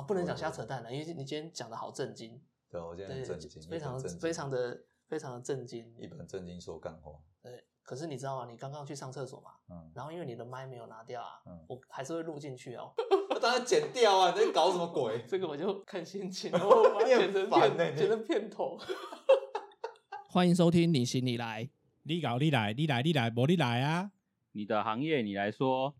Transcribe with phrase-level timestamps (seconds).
[0.00, 5.94] 啊，不能讲瞎扯淡了，因为你今天讲的好震惊，对，我今天很震惊，非常非常的非常的震惊。
[5.98, 7.12] 一本正经说干话。
[7.42, 8.50] 对，可是你知道吗？
[8.50, 12.92] 你刚刚去上厕所嘛，嗯，然后因为你的麦没有拿掉啊，嗯我还是会录进去哦。
[13.30, 14.32] 我当然剪掉啊！
[14.32, 15.22] 你在搞什么鬼？
[15.28, 18.78] 这个我就看心情， 我把它剪成片，剪成片头。
[20.28, 21.64] 欢迎收听《你行你来》，
[22.04, 24.12] 你搞你来，你来你来，我你来啊！
[24.52, 25.94] 你的行业你来说，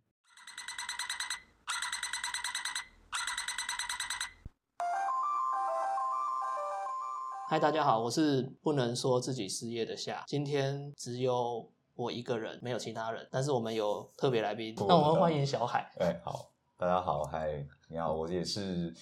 [7.50, 10.22] 嗨，大家好，我是不能说自己失业的夏。
[10.24, 15.90] 今天只有我一个人，没有其他人，但是我们有特别来宾，那我们欢迎小海。
[15.98, 18.94] 哎，好，大家好，嗨，你好，我也是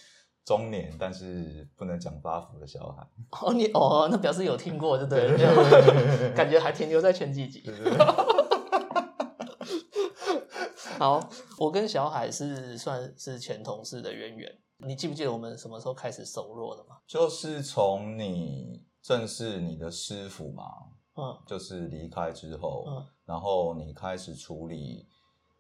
[0.46, 3.06] 中年，但是不能讲八福的小海。
[3.42, 5.26] 哦，你哦，那表示有听过，对不对？
[5.36, 7.62] 了感觉还停留在前几集。
[10.98, 14.58] 好，我跟小海是算是前同事的渊源。
[14.86, 16.96] 你记不记得我们什么时候开始熟络的嘛？
[17.06, 20.64] 就是从你正式你的师傅嘛，
[21.16, 25.06] 嗯，就是离开之后，嗯然后你开始处理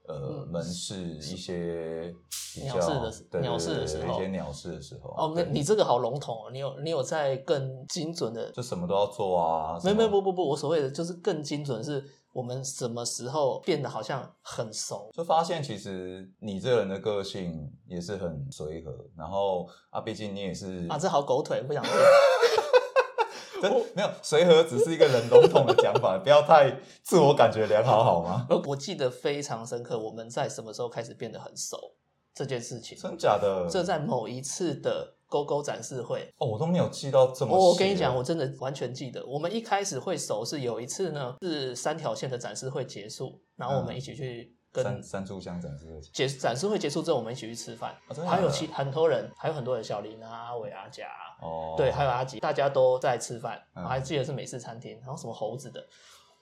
[0.06, 2.14] 呃、嗯门市一些
[2.54, 5.10] 比较鸟事的时对对鸟事的时候对一些鸟事的时候。
[5.10, 8.50] 哦，那你这个好笼统哦，你有你有在更精准的？
[8.52, 9.78] 就什么都要做啊。
[9.84, 12.02] 没有没有不不不，我所谓的就是更精准，是
[12.38, 15.10] 我们什么时候变得好像很熟？
[15.12, 21.92] 就发现其实你这个人的个性也是很随和，然后啊，毕竟你也是啊，这好狗腿，不想听。
[23.60, 28.46] 真没有随和，只是一个人笼统的讲法， 不要太自我感觉良好好吗？
[28.48, 31.76] 我 我记得非常深刻，我们在什么时候开始变得很熟
[32.32, 32.96] 这件事情？
[32.96, 33.66] 真假的？
[33.68, 37.58] 这在某一次的勾勾展示会，哦，我都没有记到这么细。
[37.58, 55.86] 我我跟你讲，我真的完全记得，我们一开始会熟是有一次呢，是三条线的展示会结束，然后我们一起去跟三三炷香展示会结展示会结束之后，我们一起去吃饭，哦还有其很多人，还有很多人，小林啊、阿伟、阿甲啊，哦，对，还有阿吉，大家都在吃饭，嗯我还记得是美式餐厅，然后什么猴子的，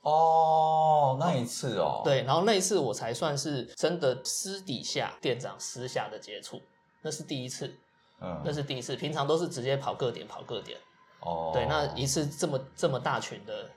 [0.03, 6.60] 哦，那一次哦，，对，然后那一次我才算是真的私底下店长私下的接触，
[7.03, 7.75] 那是第一次，
[8.21, 10.78] 嗯，那是第一次，平常都是直接跑各点跑各点，
[11.21, 13.71] 哦，对，那一次这么这么大群的，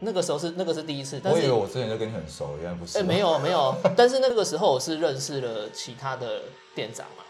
[0.00, 6.42] 那个时候是那个是第一次，但是我以为我之前就跟你很熟，原来不是，哎、没，有没有， 但是那个时候我是认识了其他的
[6.74, 7.24] 店长嘛，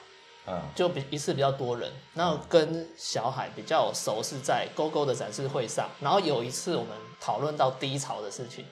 [0.46, 8.64] 嗯，就比一次比较多人，然后跟小海比较熟是在勾勾的展示会上，然后有一次我们讨论到低潮的事情，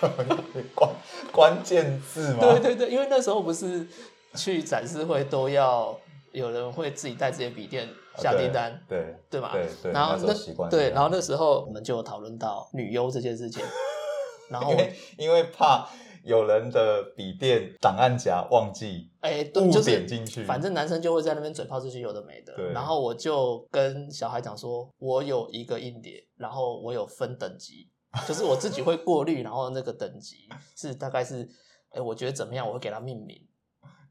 [0.74, 0.90] 关
[1.30, 2.38] 关键字吗？
[2.40, 3.86] 对对对，因为那时候不是
[4.34, 5.98] 去展示会都要
[6.32, 9.52] 有人会自己带自己的笔电下订单，对对吧？
[9.52, 13.62] 对对，然后那对，然后那时候我们就讨论到女优这件事情，
[14.50, 15.88] 然后因为因为怕
[16.24, 27.88] 有人的笔电档案夹忘记哎，对，误就是点进去，反正男生就会在那边嘴炮这些有的没的对，然后我就跟小孩讲说，我有一个硬碟，然后我有分等级，
[28.26, 30.36] 就是我自己会过滤，然后那个等级
[30.76, 31.48] 是大概是，
[31.90, 33.36] 哎，我觉得怎么样，我会给他命名，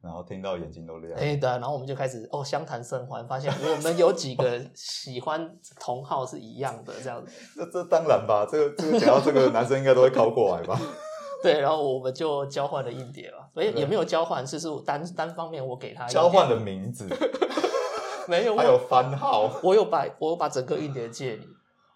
[0.07, 10.79] 然后听到眼睛都亮，哎对啊，然后我们就开始哦相谈甚欢，发现我们有几个 喜欢同号是一样的这样子，这这当然吧，这个这个讲到这个男生应该都会靠过来吧？
[11.43, 17.05] 对，然后我们就交换了硬碟了，所以对也没有交换，是是我单单方面我给他交换的名字，
[18.27, 21.45] 没有，还有番号我有把我有把整个硬碟借你。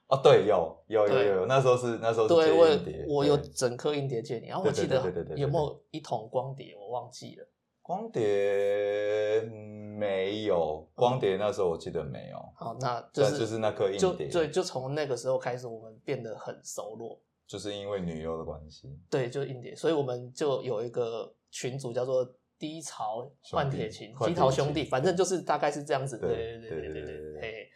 [0.10, 5.02] 哦，对，有有有有有，那时候是那时候对我硬碟我有整颗硬碟借你，然后我记得
[5.38, 7.48] 有没有一桶光碟，我忘记了。
[7.82, 9.42] 光碟
[9.98, 12.38] 没有，光碟那时候我记得没有。
[12.56, 18.88] 好，那就是就是那颗硬碟，对，就从那个时候开始，我们变得很熟络，就是因为女优的关系。
[19.10, 22.24] 对，就硬碟，所以我们就有一个群组叫做
[22.58, 26.18] “低潮换铁琴”，低潮兄弟，反正就是大概是这样子。
[26.18, 27.70] 对对对对对对对，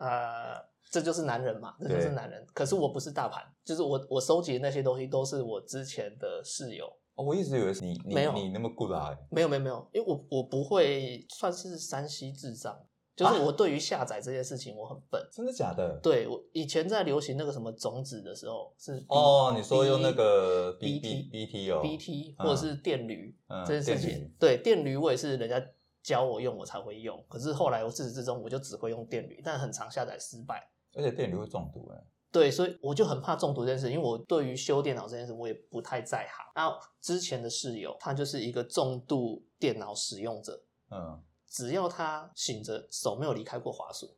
[0.00, 0.68] 呃。
[0.90, 2.42] 这就是男人嘛，这就是男人。
[2.54, 12.78] 可是我不是大盘，就是我我收集的那些东西都是我之前的室友，哦，我一直以为是你你没有你那么 good 啊，没有没有没有，因为我我不会算是山西智障，
[13.16, 15.20] 就是啊我对于下载这件事情我很笨。
[15.32, 15.98] 真的假的？
[16.00, 25.60] 对我以前在流行那个什么种子的时候是 B- 哦，你说用那个 B BT B B T 哦 BT 嗯或者是电驴、嗯这件事情对电驴我也是人家
[26.04, 30.70] 教我用我才会用，可是后来我自始至终我就只会用电驴，但很常下载失败。
[30.94, 31.98] 而且电驴会中毒哎，
[32.30, 36.44] 对，所以我就很怕中毒这件事，因为我对于修电脑这件事我也不太在行。
[36.54, 36.70] 那
[37.00, 44.14] 之前的室友他就是一个重度电脑使用者，嗯，只要他醒着手没有离开过滑鼠，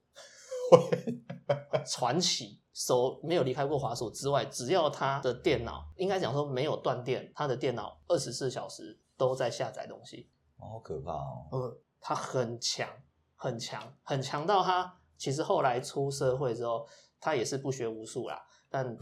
[1.87, 10.29] 传奇手没有离开过滑鼠之外，只要他的电脑应该讲说没有断电，他的电脑二十四小时都在下载东西。
[10.57, 12.89] 哦好可怕哦，呃，他很强，
[13.37, 16.87] 很强，很强到他其实后来出社会之后，
[17.21, 18.97] 他也是不学无术啦，但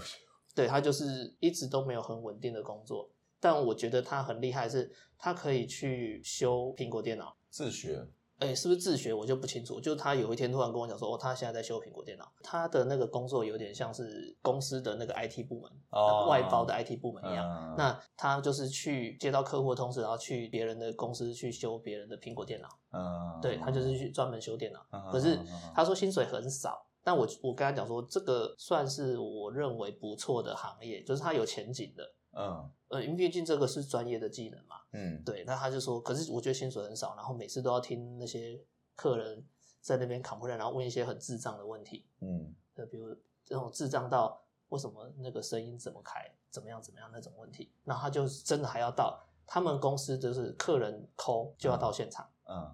[0.54, 3.08] 对他就是一直都没有很稳定的工作。
[3.40, 7.36] 但我觉得他很厉害，是他可以去修苹果电脑。
[7.48, 8.04] 自学，
[8.38, 9.80] 哎，是不是自学我就不清楚。
[9.80, 17.46] 就他有一天突然跟我讲说，哦，他现在在修苹果电脑，他的那个工作有点像是公司的那个 IT 部门，哦外包的 IT 部门一样。
[17.48, 22.68] 嗯那他就是去接到客户的通知，然后去别人的公司去修别人的苹果电脑。
[22.90, 24.84] 嗯，对他就是去专门修电脑。
[24.90, 25.38] 嗯，可是
[25.72, 32.04] 他说薪水很少，但我我跟他讲说，这个算是我认为不错的行业，就是它有前景的。
[32.32, 34.76] 嗯呃，因为毕竟这个是专业的技能嘛。
[34.92, 38.62] 嗯，对，那他就说，可是我觉得薪水很少，然后每次都要听那些
[38.94, 39.42] 客人
[39.80, 44.38] 在那边 complain，然后问一些很智障的问题，嗯呃，比如这种智障到
[44.68, 52.30] 为什么那个声音怎么开，怎么样怎么样那种问题，然后他就真的还要到他们公司就是客人抠就要到现场嗯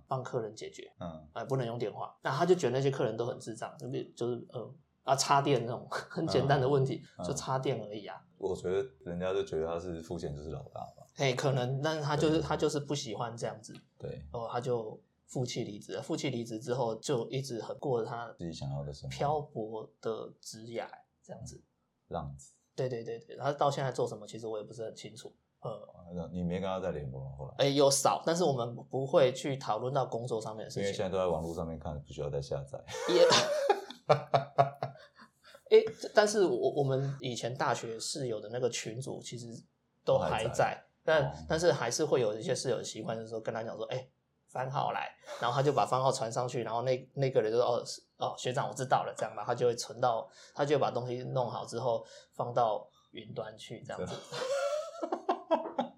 [0.07, 8.25] 帮客人解决，嗯哎、不能用电话，那他就觉得那些客人都很智障，就比就是呃啊插电那种 很简单的问题，嗯就插电而已啊。
[8.39, 16.03] 我觉得人家就觉得他是付钱就是老大吧，哎、可能，但是他就是他就是不喜欢这样子，对哦，他就负气离职了。
[16.03, 20.87] 负气离职之后，就一直很过着他自己想要的生活，漂泊的职涯
[21.23, 21.63] 这样子。
[22.09, 22.53] 浪子。
[22.77, 25.33] 对对对对，他到现在做什么，其实我也不是很清楚。
[25.71, 27.31] 呃，你没跟他再联络吗？
[27.39, 30.83] 后来，哎，有少，但是我们不会去讨论到工作上面的事情。
[30.83, 32.79] 因为现在都在网络上面看，不需要再下载。
[33.13, 33.25] 也，
[35.71, 35.85] 哎，
[36.15, 39.47] 但是我我们以前大学室友的那个群组其实
[40.05, 44.09] 都都还在但、哦但是还是会有一些室友的习惯，就是说跟他讲说，哎、
[44.49, 54.15] 番号来，然后他就把番号传上去，然后那那个人就说，哦是哦学长我知道了，这样吧，他就会存到，他就把东西弄好之后放到云端去，这样子。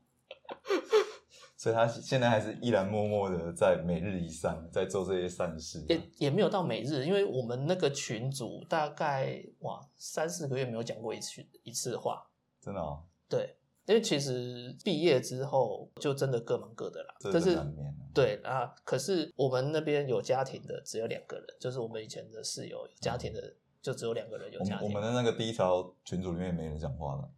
[1.56, 5.84] 所以他现在还是依然默默的在每日一善，在做这些善事。
[5.88, 12.22] 也也没有到每日，因为我们那个群组大概哇三四个月没有讲过一次一次话，
[12.60, 13.56] 真的哦，对，
[13.86, 17.14] 因为其实毕业之后就真的各忙各的啦。
[17.18, 24.92] 这但是难免啊对啊，可是我们那边有家庭的只有两个人，就是我们以前的室友有家庭的就只有两个人有家庭我。
[24.92, 27.28] 们的那个第一条群组里面没人讲话了，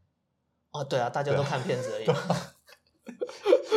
[0.78, 2.06] 哦，对啊，大家都看片子而已，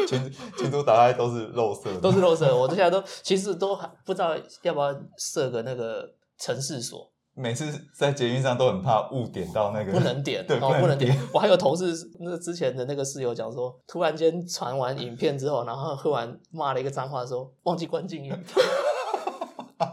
[0.07, 2.55] 群群 都打开都是肉色的，都是肉色。
[2.55, 6.07] 我现在都其实都还不知道要不要设个那个
[6.37, 7.65] 城市锁，每次
[7.97, 11.27] 在捷运上都很怕误点到那个，不能点对，哦，不能点点。。
[11.33, 18.31] 我还有同事那之前的那个室友讲说，突然间传完影片之后，然后喝完骂了一个脏话，说忘记关静音。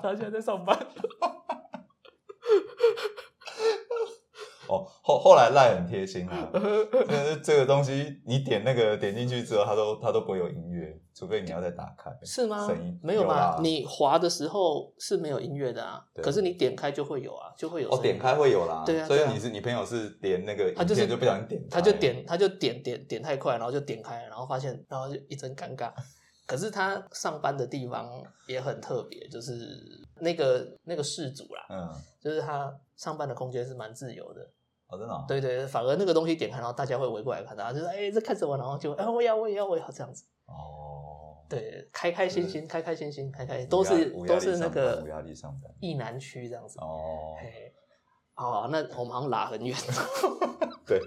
[0.03, 0.79] 他现在在上班。
[4.69, 6.51] 哦，后后来赖很贴心啊，
[7.43, 12.11] 这个东西你点那个点进去之后，它都它都不会有音乐，除非你要再打开。
[12.23, 12.99] 是吗声音？
[13.03, 13.57] 没有吧？
[13.57, 17.91] 啦你滑的时候是没有音乐的啊，可是你点开就会有啊，就会有。
[17.91, 18.35] 哦，点开。
[18.35, 18.85] 会有啦。
[18.87, 25.91] 对啊所以你是你朋友是点那个他就是就不小心点开，他就点，他就点点点太快，然后就点开，然后发现，然后就一阵尴尬。
[26.47, 28.09] 可是他上班的地方
[28.47, 29.55] 也很特别，就是
[30.21, 31.91] 那个那个事主啦，嗯，
[32.23, 34.49] 就是他上班的空间是蛮自由的。
[34.89, 40.25] 哦，真的哦，对对，反而那个东西点开，然后大家会围过来看他，就是哎这看什么，然后就哎我也要我也要我也要这样子。
[40.47, 45.71] 哦，对，开开心心，开开心心，开开都是都是那个无压力上班。
[45.81, 46.79] 意南区这样子。
[46.81, 47.73] 哦，嘿，
[48.35, 49.77] 哦，那我们好像拉很远。
[50.87, 50.99] 对，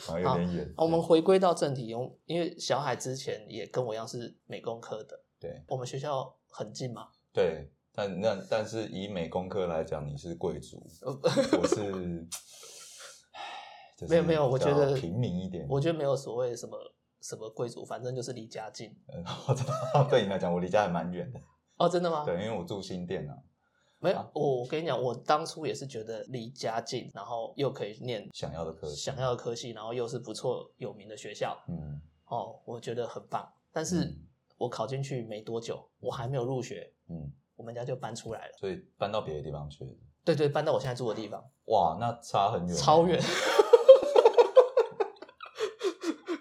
[0.00, 0.74] 好像有点远。
[0.76, 5.62] 我们回归到正题，我因为小海之前也跟我一样是美工科的，对。
[5.68, 11.16] 我们学校很近嘛，对，但那但是以美工科来讲，你是贵族，呃
[11.60, 12.28] 我是，唉
[13.98, 15.66] 就是没有没有我觉得平民一点。
[15.68, 16.78] 我觉得没有所谓什么
[17.20, 18.88] 什么贵族，反正就是离家近。
[19.12, 21.40] 嗯 我知道，对你来讲，我离家还蛮远的。
[21.78, 22.22] 哦，真的吗？
[22.26, 23.34] 对，因为我住新店啊。
[24.00, 33.44] 没有，我我跟你讲，我当初也是觉得离家近，然后又可以念想要的科系想要的科系，然后又是不错有名的学校，嗯，哦，我觉得很棒。
[33.72, 34.16] 但是嗯
[34.56, 38.52] 我考进去没多久，我还没有入学，嗯，我们家就搬出来了。
[38.60, 39.90] 所以搬到别的地方去了。
[40.24, 43.20] 对对，搬到我现在住的地方，哇，那差很远，超远。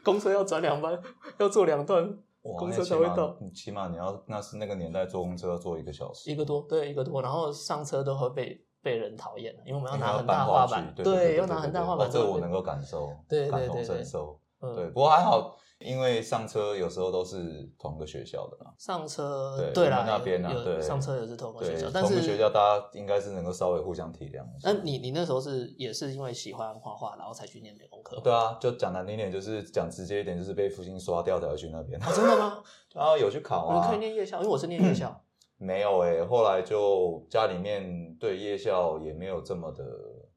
[0.08, 0.98] 公车要转两班，
[1.38, 2.18] 要坐两段，
[2.58, 3.38] 公车才会到。
[3.54, 14.40] 起码你要那是那个年代坐公车要坐一个小时，一个多，对，一个多，然后上车都会被被人讨厌，因为我们要拿很大画板，对对，要拿很大画板，哦这个我能够感受，对对感同身受。
[14.62, 18.72] 嗯对，不过还好，因为上车有时候都是同个学校的嘛。
[18.78, 24.72] 上车对对啦，那边啊有对上车也是同个对学校，，但是同个学校大家应该是能够稍微互相体谅一下。
[24.72, 28.20] 那你你那时候是也是因为喜欢画画，然后才去念美工科？
[28.22, 32.02] 对啊，就讲难听点，就是讲直接一点，就是被复兴刷掉才会去那边。
[32.02, 32.62] 啊，真的吗？
[32.94, 35.22] 然后有去考啊你可以，念夜校，因为我是念夜校。
[35.58, 39.84] 没有诶、后来就家里面对夜校也没有这么的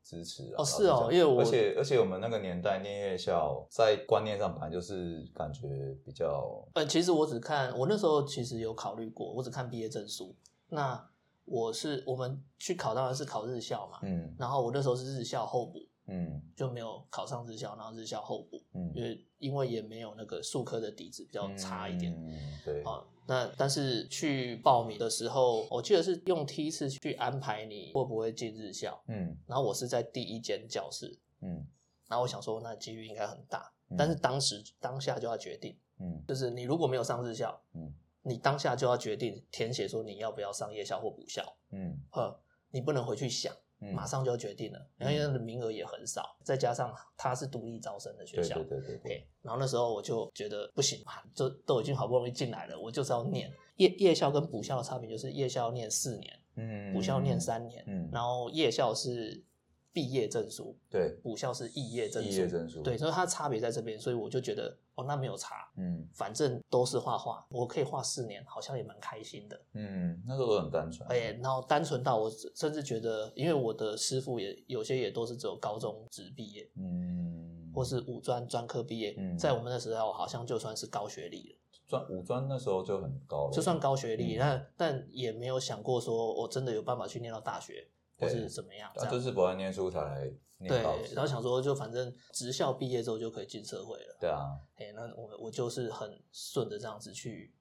[0.02, 0.56] 支持啊。
[0.58, 5.68] 哦是哦因为我而且而且我们那个年代念夜校，在观念上本来就是感觉
[6.04, 10.34] 比较呃，其实我只看我那时候其实有考虑过，我只看毕业证书。
[10.68, 11.08] 那
[11.44, 22.14] 我是我们去考当然是考日校嘛，嗯然后我那时候是日校候补，嗯就没有考上日校，然后日校候补，嗯因为因为也没有那个数科的底子比较差一点。
[22.16, 29.38] 嗯，对，啊，那但是去报名的时候，我记得是用梯次去安排你会不会进日校，嗯。
[29.46, 31.64] 然后我是在第一间教室，嗯。
[32.08, 33.96] 然后我想说那几率应该很大，嗯。
[33.96, 36.20] 但是当时当下就要决定，嗯。
[36.26, 42.02] 就是你如果没有上日校，嗯你当下就要决定填写说你要不要上夜校或补校，嗯。
[42.10, 42.36] 呵，
[42.72, 43.58] 你不能回去想，嗯，
[43.94, 53.50] 马上就要决定了，因为那个名额也很少，再加上它是独立招生的学校，对对对对，对，然后那时候我就觉得不行嘛，就都已经好不容易进来了，我就是要念。
[53.76, 58.10] 夜夜校跟补校的差别就是夜校念四年，嗯，补校念三年，嗯。
[58.12, 59.42] 然后夜校是
[59.90, 69.60] 毕业证书，对，补校是肄业证书，毕业证书，对，所以它差别在这边，所以我就觉得哦，那没有差，嗯反正都是画画，我可以画四年，好像也蛮开心的。
[69.74, 81.56] 嗯，那时候都很单纯，哎，然后单纯到我甚至觉得，因为我的师傅也有些也都是只有高中职毕业，嗯，或是五专专科毕业，嗯在我们那时候好像就算是高学历了。
[81.86, 90.30] 专五专那时候就很高了，就算高学历，嗯但但也没有想过说我真的有办法去念到大学，或是怎么样这啊，就是不爱念书才
[90.68, 90.82] 对，
[91.14, 94.16] 然后想说就反正职校毕业之后就可以进社会了。
[94.20, 97.54] 对啊，哎，那我我就是很顺着这样子去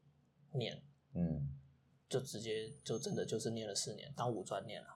[0.54, 0.82] 念，
[1.14, 1.48] 嗯，
[2.10, 4.88] 就直接就真的就是念了四年，当五专念了，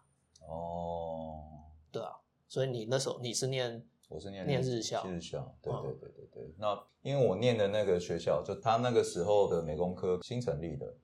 [0.47, 1.43] 哦，
[1.91, 2.11] 对啊。
[2.49, 6.55] 所以你那时候你是念我是念念日校日校，对嗯对对对对。
[6.59, 10.95] 那因为我念的那个学校，就他那个时候的美工科新成立的，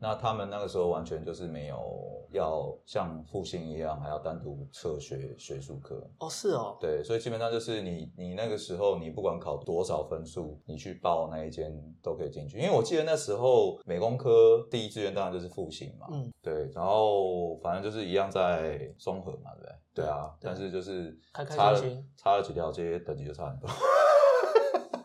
[0.00, 12.58] 那他们那个时候完全就是没有要像复兴一样还要单独测学学术课，哦是哦，对，所以基本上就是你你那个时候你不管考多少分数，你去报那一间都可以进去。
[12.58, 19.74] 因为我记得那时候美工科第一志愿当然就是复兴嘛，嗯，对，然后反正就是一样在综合嘛，对不对？
[19.94, 23.68] 对啊，对但是就是开开差了心心差了几条街，等级就差很多。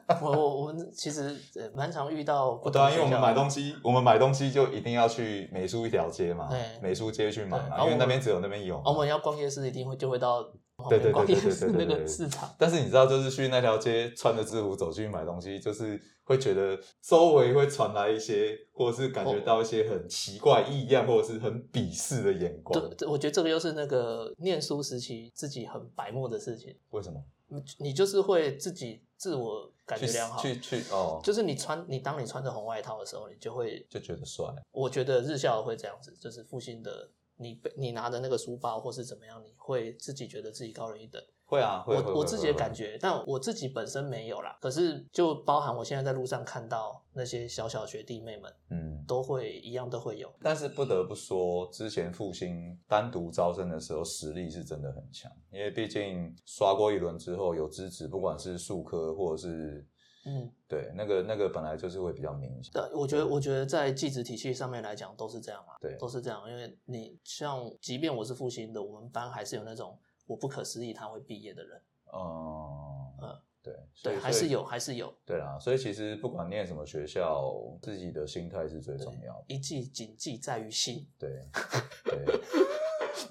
[0.21, 10.43] 我我我们其实呃蛮常遇到不对啊，因为我们买东西，我们买东西就一定要去美术一条街嘛对，美术街去买嘛，因为那边只有那边有我们要逛夜市，一定会就会到
[10.75, 12.49] 旁对对对边逛夜对对市那个对对对市场。
[12.57, 22.79] 但是你知道，就是去那条街穿着制服走去买东西，就是会觉得周围会传来一些，或者是感觉到一些很奇怪、异样，或者是很鄙视的眼光。
[22.79, 26.75] 对，这我觉得这个又是那个念书时期自己很白目的事情。
[26.89, 27.23] 为什么？
[27.49, 34.45] 你你就是会自己自我感觉良好，去去哦，就是你穿你当你穿着红外套的时候，你就会，就觉得帅。
[34.69, 41.23] 我觉得日校会这样子，就是复兴的，你被你拿着那个书包或是怎么样，你会自己觉得自己高人一等。
[41.45, 44.57] 会啊，会我我自己的感觉，但我自己本身没有啦。
[44.61, 50.33] 可是就包含我现在在路上看到那些小小学弟妹们，嗯，都会一样都会有。
[50.41, 59.85] 但是不得不说，之前复兴单独招生的时候，实力是真的很强，因为毕竟刷过一轮之后有资质，不管是数科或者是
[60.25, 62.71] 嗯，对那个那个本来就是会比较明显。
[62.71, 66.49] 对，我觉得我觉得在技职体系上面来讲都是这样嘛，对都是这样。
[66.49, 71.81] 因为你像，即便我是复兴的，我们班还是有那种我不可思议他会毕业的人，
[72.13, 75.13] 嗯嗯对，所对，以还是有，还是有。
[75.25, 79.45] 对啦，所以其实不管念什么学校，自己的心态是最重要的。
[79.47, 81.29] 一技谨记在于心，对
[82.03, 82.25] 对，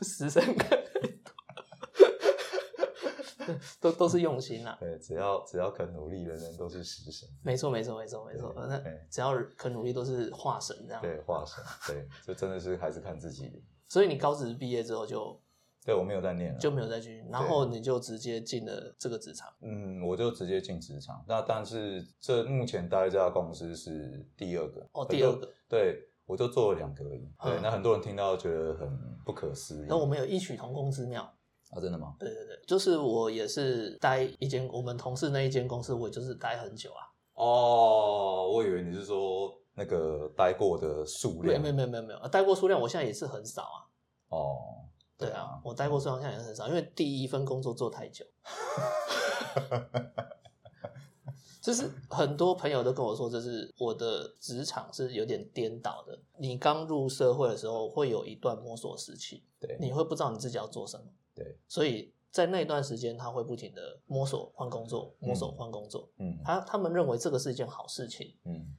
[0.02, 0.82] 实生看，
[3.78, 4.76] 都都是用心啦。
[4.80, 7.28] 对，只要只要肯努力的人都是食神。
[7.42, 8.54] 没错，没错，没错，没错。
[8.56, 8.78] 那
[9.10, 11.02] 只要肯努力，都是化神这样。
[11.02, 13.62] 对，化神，对，就真的是还是看自己。
[13.86, 15.38] 所以你高职毕业之后就
[15.84, 19.52] 对我没有再念了，就没有再继续，然后你就直接进了这个职场。
[19.60, 21.24] 嗯，我就直接进职场。
[21.26, 27.28] 那但是这目前待这家公司是第二个哦第二个，对我就做了两个而已。
[27.42, 28.88] 对，嗯那很多人听到觉得很
[29.24, 29.86] 不可思议。
[29.88, 31.22] 那我们有异曲同工之妙。
[31.70, 32.14] 啊，真的吗？
[32.18, 37.00] 对对对，就是我也是待一间我们同事那一间公司，我也就是待很久啊。
[37.32, 41.62] 哦，我以为你是说那个待过的数量。
[41.62, 43.88] 没有没有没有没有，呃待过数量我现在也是很少啊。
[44.28, 44.84] 哦，
[45.22, 48.24] 对啊，我待过数量现在也是很少，因为第一份工作做太久。
[51.60, 56.18] 就是很多朋友都跟我说，就是我的职场是有点颠倒的。
[56.36, 66.10] 你刚入社会的时候，会有一段摸索时期，对，你会不知道你自己要做什么，对，所以在那段时间，他会不停的摸索换工作，摸索换工作。
[66.18, 68.74] 嗯他他们认为这个是一件好事情，嗯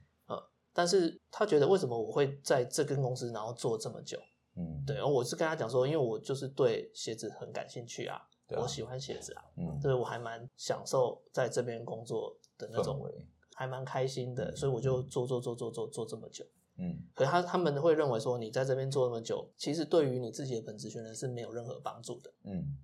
[0.76, 4.18] 但是他觉得为什么我会在这间公司然后做这么久？
[4.56, 16.44] 嗯，对，然后我是跟他讲说，因为我就是对鞋子很感兴趣啊，对啊我喜欢鞋子啊，嗯，所以我还蛮享受在这边工作的那种围，还蛮开心的，所以我就做做做做做做这么久。
[16.76, 16.98] 嗯。
[17.14, 22.78] 可他他们会认为说，你在这边做那么久，其实对于你自己的本职学能是没有任何帮助的，嗯，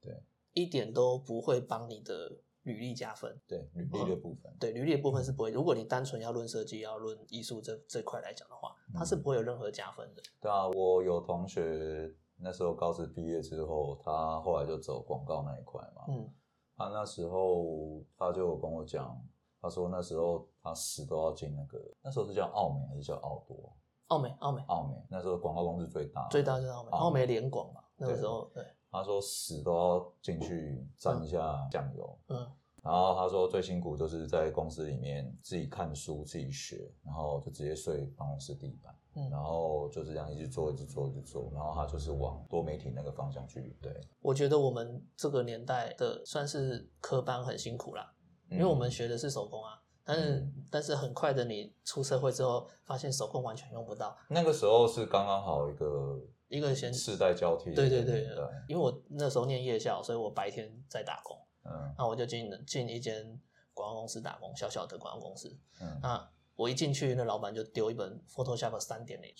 [0.00, 0.22] 对。
[0.54, 3.38] 一点都不会帮你的履历加分。
[3.46, 10.22] 对，履历的部分，对履历的部分是不会，如果你单纯要论设计、要论艺术这这块来讲的话，它是不会有任何加分的。
[10.40, 16.04] 对啊，我有同学那时候高职毕业之后，他后来就走广告那一块嘛。
[16.08, 16.32] 嗯，
[16.76, 19.20] 他那时候他就有跟我讲，
[19.60, 23.76] 他说那时候他死都要进那个，那时候是叫奥美还是叫奥多？
[24.08, 32.18] 奥美奥美奥美那时候广告公司最大，最大就是奥美，奥美奥美联广嘛，那个时候对，他说死都要进去沾一下酱油。
[32.28, 32.46] 嗯。
[32.80, 43.76] 然后他说最辛苦就是在公司里面自己看书、自己学，然后就直接睡办公室地板，嗯，然后就是这样一直做、一直做、一直做，然后他就是往多媒体那个方向去。
[43.82, 43.92] 对，
[44.22, 48.14] 我觉得我们这个年代的算是科班很辛苦啦，
[48.48, 50.54] 因为我们嗯学的是手工啊，但是、嗯。
[50.70, 58.26] 但是很快的你出社会之后，发现手工完全用不到，那个时候是刚刚好一个一个先世代交替的对对对
[58.68, 61.94] 因为我那时候念夜校，所以我白天在打工，嗯。
[61.96, 63.40] 那我就进进一间
[63.74, 65.56] 广告公司打工，小小的广告公司。
[65.80, 69.32] 嗯，那我一进去，那老板就丢一本 Photoshop 三点零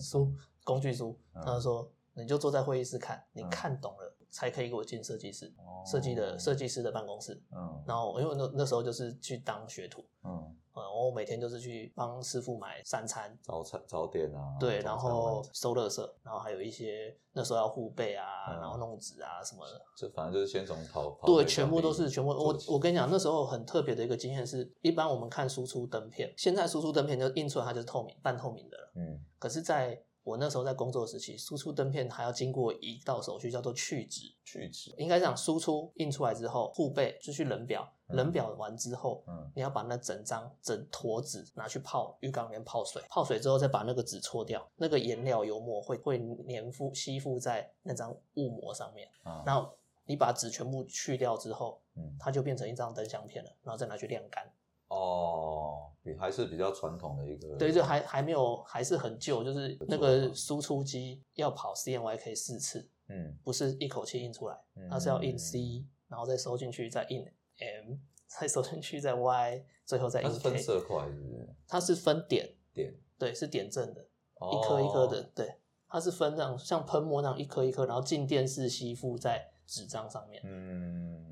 [0.00, 0.32] 书
[0.64, 1.42] 工具书，嗯。
[1.44, 3.50] 他说你就坐在会议室看，你嗯。
[3.50, 5.84] 看懂了才可以给我进设计室，哦。
[5.86, 7.42] 设计的设计师的办公室。
[7.52, 7.84] 嗯。
[7.86, 19.80] 然后因为那那时候就是去当学徒，嗯，呃，我每天就是去帮师傅买三餐，早餐早点啊，对，然后收垃圾，然后还有一些那时候要护背啊，嗯然后弄纸啊什么的。
[19.96, 22.30] 就反正就是先从跑跑对，全部都是全部。
[22.30, 28.92] 我我跟你讲，那时候很特别的一个经验是，一般我们看输出灯片，现在输出灯片就印出来它就是透明、半透明的了。
[28.96, 34.34] 嗯可是在我那时候在工作时期，输出灯片还要经过一道手续，叫做去脂。
[34.42, 49.08] 去脂，应该讲输出印出来之后，护背就去冷表，嗯冷表完之后，嗯你要把那整张整坨纸拿去泡浴缸里面泡水，泡水之后再把那个纸搓掉，那个颜料油墨会会粘附吸附在那张雾膜上面。
[49.22, 49.70] 啊，然后
[50.06, 54.48] 你把纸全部去掉之后，嗯它就变成一张灯箱片了，然后再拿去晾干。
[54.94, 63.36] 哦，比还是比较传统的一个，对，就还还没有，还是很旧，就是那个输出机要跑 CMYK 四次，嗯。
[63.42, 67.26] 不是一口气印出来，嗯它是要印 C，然后再收进去，再印
[67.58, 70.58] M， 再收进去，再 Y，最后再印它是分 K。
[70.60, 71.48] 色块是不是？
[71.66, 72.94] 它是分点，点。
[73.18, 74.50] 对，是点阵的，哦。
[74.52, 75.56] 一颗一颗的，对，
[75.88, 80.42] 它是分这样像喷墨那样一颗一颗，然后静电式吸附在纸张上面。
[80.44, 81.24] 嗯。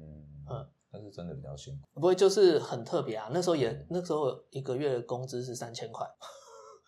[0.50, 0.68] 嗯，
[1.12, 3.28] 真的比较辛苦，不会就是很特别啊。
[3.32, 6.06] 那时候也那时候一个月的工资是三千块，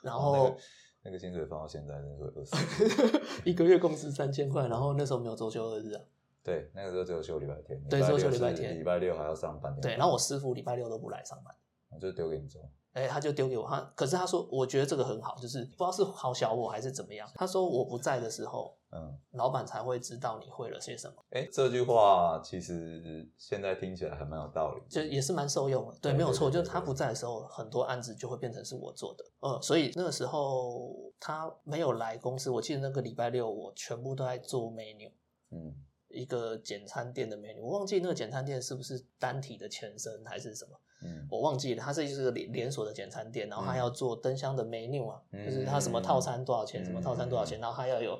[0.02, 0.60] 然后、哦那个
[1.06, 3.40] 那个薪水放到现在，那个二十。
[3.44, 6.02] 一个月工资三千块，然后那时候没有周休二日啊。
[6.42, 9.78] 对，那个时候只有休礼拜天，对只有休礼拜天礼拜六还要上班。
[9.80, 11.54] 对，然后我师傅礼拜六都不来上班，
[11.90, 12.62] 我就丢给你做。
[12.94, 17.28] 哎，他就丢给我，他可是他说我觉得这个很好，就是不知道是好小我还是怎么样。
[17.34, 24.86] 他说我不在的时候，嗯，老板才会知道你会了些什么，哎，这句话其实现在听起来还蛮有道理的。
[24.88, 25.92] 就也是蛮受用的。
[26.00, 29.24] 对，对没有错，对对就是他不在的时候，很多案子就会变成是我做的。
[29.40, 35.10] 呃，所以那个时候他没有来公司，我记得那个礼拜六我全部都在做 menu。
[35.50, 35.74] 嗯
[36.10, 41.82] 一个简餐店的 menu，我忘记那个简餐店是不是单体的前身还是什么，嗯我忘记了。
[41.82, 48.18] 它是就是连连锁的简餐店，然后它要做灯箱的 menu 啊，嗯就是它什么套餐多少钱，嗯什么套餐多少钱，然后它要有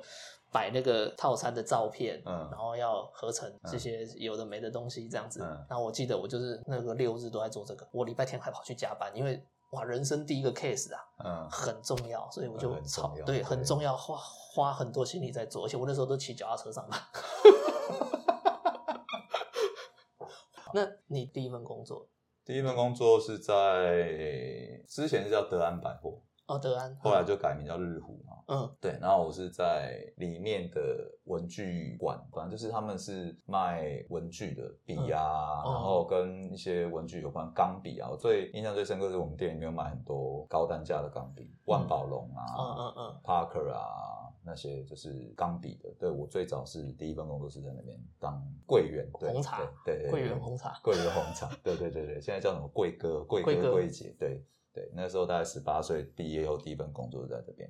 [0.51, 5.41] 摆那个套餐的照片，嗯然后要合成这些有的没的东西这样子。
[5.43, 16.99] 嗯然后我记得我就是那个六日都在做这个，我礼拜天还跑去加班，因为哇，人生第一个 case 啊，嗯很重要，所以我就很操重要对对很重要，花花很多心力在做，而且我那时候都骑脚踏车上班。
[20.73, 22.05] 那你第一份工作
[22.45, 24.03] 第一份工作是在
[24.87, 28.33] 之前是叫德安百货，哦，德安，后来就改名叫日虎嘛。
[28.47, 30.79] 嗯对，然后我是在里面的
[31.23, 38.07] 文具馆，反正就是他们是卖文具的笔啊，嗯然后跟一些文具有关钢笔啊。
[38.07, 45.89] 我最印象最深刻是我们店里面有买很多高单价的钢笔，万宝龙啊、嗯嗯嗯 Parker 啊，那些就是钢笔的。
[45.99, 57.69] 对我最早是第一份工作是在那边当柜员，对红茶对对对桂圆红茶柜员红茶，对对对对，现在叫什么柜哥、贵贵哥柜、姐，对对，那时候大概十八岁毕业后第一份工作就在这边。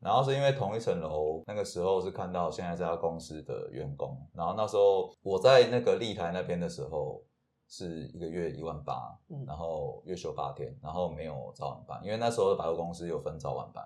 [0.00, 7.22] 然后是因为同一层楼，那个时候是看到现在这家公司的员工，然后那时候我在那个立台那边的时候，
[7.68, 13.84] 是一个月一万八，嗯然后月休八天，然后没有早晚班，因为那时候的百货公司有分早晚班，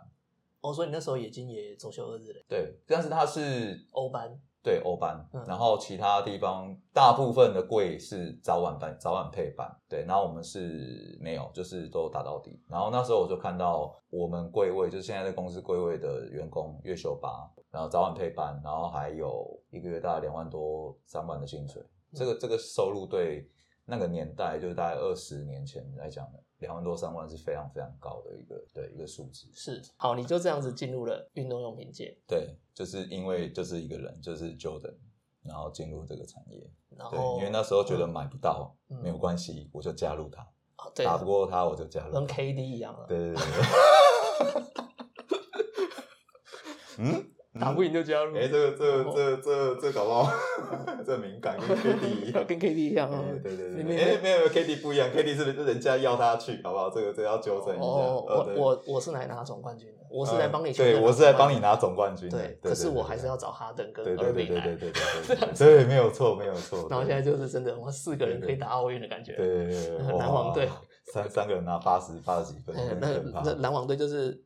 [0.67, 5.45] 哦，所以你那时候已经也走休二日了，对，但是它是欧班，对欧班，嗯。
[5.47, 12.61] 然后其他地方大部分的柜是早晚班，早晚配班，对，然后我们是没有，就是都打到底。
[12.69, 21.81] 然后那时候我就看到我们柜位，就是现在在公司柜位的员工月休八，然后早晚配班，然后还有一个月大概两万多、三万的薪水，
[22.13, 23.49] 这个这个收入对
[23.85, 29.47] 那个年代，就是大概二十年前来讲的，两万多、三万是非常非常高的一个对一个数字。
[29.53, 34.95] 是好，你就这样子进入了运动用品界，对，就是因为就是一个人，就是 Jordan，
[35.43, 36.59] 然后进入这个产业。
[36.89, 40.43] 对，然后因为那时候觉得买不到，嗯没有关系，我就加入他，
[40.79, 42.27] 哦对打不过他我就加入跟。
[42.27, 44.63] KD 一样了，对对对对。
[46.99, 50.31] 嗯，打不赢就加入，哎、这个这个这个这个这个搞不好，
[51.05, 52.45] 这敏感跟 K D 一样。
[52.47, 53.11] 跟 KD 一样
[53.43, 56.91] 对对对哎、没有没有 K D 不一样，K D 是是人家要他去，好不好？
[56.91, 57.85] 这个这个要纠正一下。
[57.85, 62.39] 哦，我我我是来拿总冠军的，我是来帮你嗯对，我是来帮你拿总冠军的。
[62.39, 66.87] 对，可是我还是要找哈登跟对对对对尔比来，对对对对对没有错没有错。
[66.91, 69.33] 然后现在就是真的，我们四个人可以打奥运的感觉。
[69.37, 70.69] 对对对对， 篮网队
[71.13, 73.09] 三三个人拿八十八十几分， 那
[73.45, 74.41] 那篮网队就是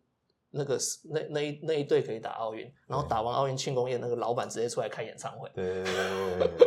[0.50, 5.84] 那个那那一那一队可以打奥运，然后打完奥运庆功宴，那个老板直接出来开演唱会，对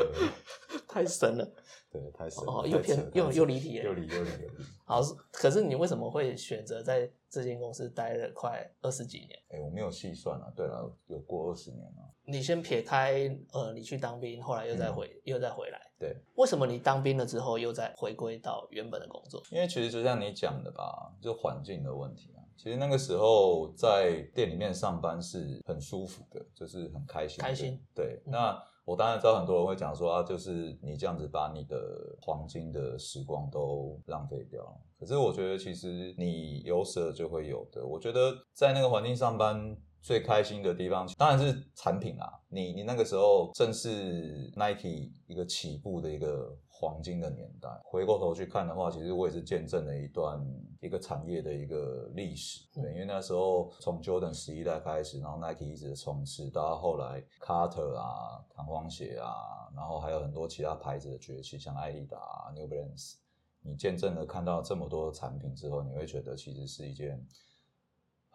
[0.88, 1.54] 太神了。
[1.92, 4.66] 对，太神了哦又偏又又离题了又离又离又离。
[4.84, 5.00] 好，
[5.32, 9.40] 可是你为什么会选择在这间公司待了快二十几年？
[9.50, 12.10] 哎，我没有细算啊，对了，有过二十年了。
[12.26, 19.44] 你先撇开呃，你去当兵，后来又再回、又再回来，对，为什么你当兵了之后又再回归到原本的工作？
[19.52, 22.33] 因为其实就像你讲的吧，就环境的问题啊。
[22.58, 27.44] 其实那个时候在店里面上班是很舒服的，就是很开心的。
[27.44, 34.82] 开心对，嗯那我当然知道很多人会讲说啊，就是你这样子把你的黄金的时光都浪费掉了。
[35.00, 37.86] 可是我觉得其实你有舍就会有的。
[37.86, 39.78] 我觉得在那个环境上班。
[40.04, 47.70] 最开心的地方当然是产品啦，你你那个时候正是 Nike 一个起步的一个黄金的年代。
[47.86, 50.46] 回过头去看的话，其实我也是见证了一段
[50.82, 52.66] 一个产业的一个历史。
[52.74, 59.32] 对，因为那时候从 Jordan 十一代开始，然后 Nike 一直的冲刺，到后来 Carter 啊、弹簧鞋啊，
[59.74, 63.14] 然后还有很多其他牌子的崛起，像艾迪达、啊、New Balance。
[63.62, 67.26] 你见证了看到这么多产品之后，你会觉得其实是一件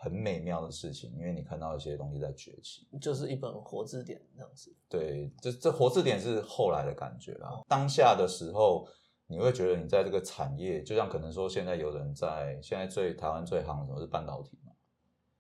[0.00, 2.86] 很美妙的事情，因为你看到一些东西在崛起。
[3.00, 4.72] 就是一本活字典这样子。
[4.88, 7.50] 对，这这活字典是后来的感觉啦。
[7.68, 8.86] 当下的时候，
[9.26, 14.72] 你会觉得你在这个产业，就像可能说现在有人在现在最台湾最行的什么是半导体嘛？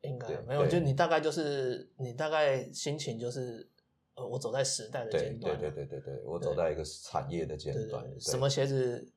[0.00, 3.68] 应该对没有，就你大概就是你大概心情就是，
[4.14, 9.08] 呃，我走在时代的对尖端啊，对对对对对，我走在一个产业的尖端，对对对，对什么鞋子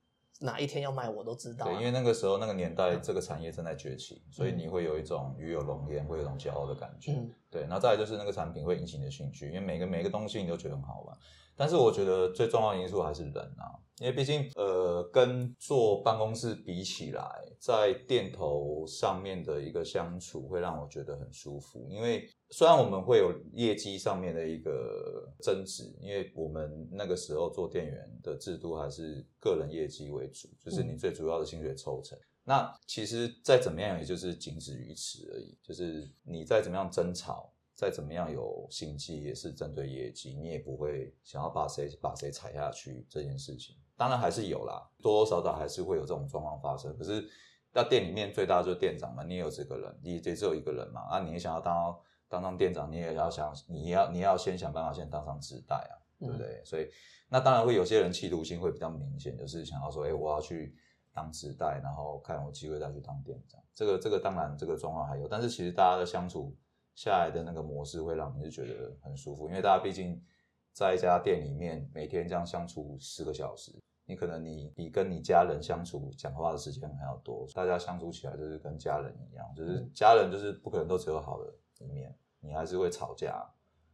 [0.42, 7.14] 哪一天要卖我都知道啊、对，因为那个时候那个年代，这个产业正在崛起，所以你会有一种鱼有龙焉，会有一种骄傲的感觉。
[7.14, 11.18] 嗯对，然后再来就是那个产品会引起你的兴趣，因为每个每个东西你都觉得很好玩。
[11.62, 17.24] 但是我觉得最重要的因素还是人啊，因为毕竟呃，跟坐办公室比起来，
[17.60, 21.88] 在店头上面的一个相处会让我觉得很舒服。
[21.88, 32.18] 因为虽然我们会有业绩上面的一个争执，因为我们那个时候做店员的制度还是个人业绩为主，就是你最主要的薪水抽成。
[32.44, 35.56] 那其实再怎么样，也就是仅止于此而已。
[35.62, 37.51] 就是你再怎么样争吵，
[37.82, 43.76] 再怎么样有心机，也是针对业绩，你也不会想要把谁把谁踩下去这件事情。
[43.98, 46.96] 当然还是有啦，多多少少还是会有这种状况发生。
[46.96, 47.28] 可是
[47.74, 55.98] 那店里面最大的就是店长嘛，你也有这个人，你也只有一个人嘛，啊，你也想要当当上店长，你也要想，你要你要先想办法先当上直代啊。
[56.22, 56.62] 对不对？
[56.64, 56.88] 所以
[57.30, 60.76] 那当然会有些人企图心会比较明显，就是想要说，哎，我要去
[61.12, 63.60] 当直代，然后看有机会再去当店长。
[63.74, 66.56] 这个这个当然这个状况还有，但是其实大家的相处
[67.02, 70.22] 下来的那个模式会让你是觉得很舒服，因为大家毕竟
[70.72, 73.72] 在一家店里面每天这样相处十个小时。
[74.06, 83.44] 你可能你比跟你家人相处讲话的时间还要多，大家相处起来就是跟家人一样，就是家人就是不可能都只有好的一面，你还是会吵架，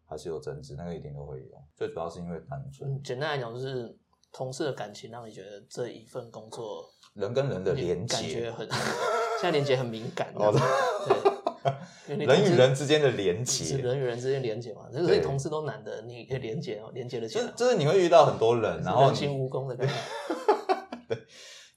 [0.06, 1.63] 还是有争执，那个一定都会有。
[1.76, 3.98] 最主要是因为单纯嗯，简单来讲就是
[4.34, 10.34] 同事的感情让你觉得这一份工作人跟人的连接，很，现在连接很敏感。
[12.08, 19.94] 人与人之间的连是结，人与人之间连接嘛，所对以同事都难得，你可以连接哦，连接的起来，就是就是你会遇到很多人，然后你人心蜈蚣的感觉。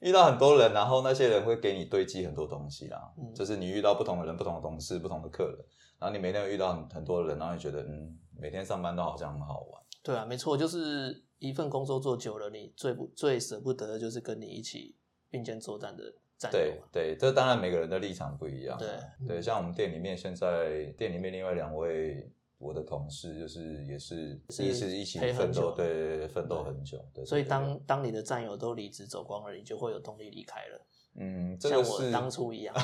[0.01, 3.13] 遇到很多人，然后那些人会给你堆积很多东西啦。
[3.19, 5.59] 嗯就是你遇到不同的人、不同的同事、不同的客人，
[5.99, 9.83] 然后你每天遇到很很多人，然后你觉得嗯，每天上班都好像很好玩。
[10.03, 14.97] 对啊，没错，就是一份工作做久了，你最不最舍不得的就是跟你一起
[15.29, 16.13] 并肩作战的战
[16.49, 18.79] 对对，这当然每个人的立场不一样啊。
[18.79, 18.89] 对
[19.27, 26.99] 对，像我们店里面现在店里面另外两位我的同事，就是也是是也是一起奋斗，对对对，奋斗很久。
[27.13, 32.75] 对，所以当当你的战友都离职走光了，你就会有动力离开了，嗯，这像我当初一样。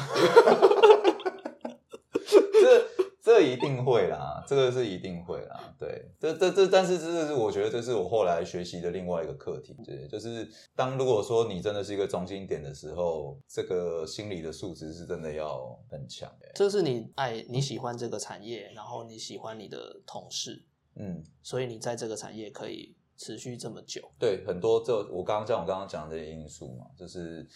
[3.37, 24.11] 这这一定会啦，这个是一定会啦，对，这这这，但是这是我觉得这是我后来学习的另外一个课题，对，就是当如果说你真的是一个中心点的时候，这个心理的素质是真的要很强的，这是你爱你喜欢这个产业，然后你喜欢你的同事，嗯，所以你在这个产业可以持续这么久。
[24.19, 27.47] 对，很多这我刚刚像我刚刚讲的这些因素嘛，就是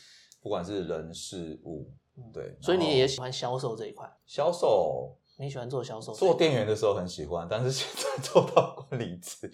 [0.42, 1.90] 不管是人事物，
[2.32, 9.50] 对，所以你也喜欢销售这一块，销售你喜欢做销售做，店员的时候很喜欢，但是现在 做到管理职，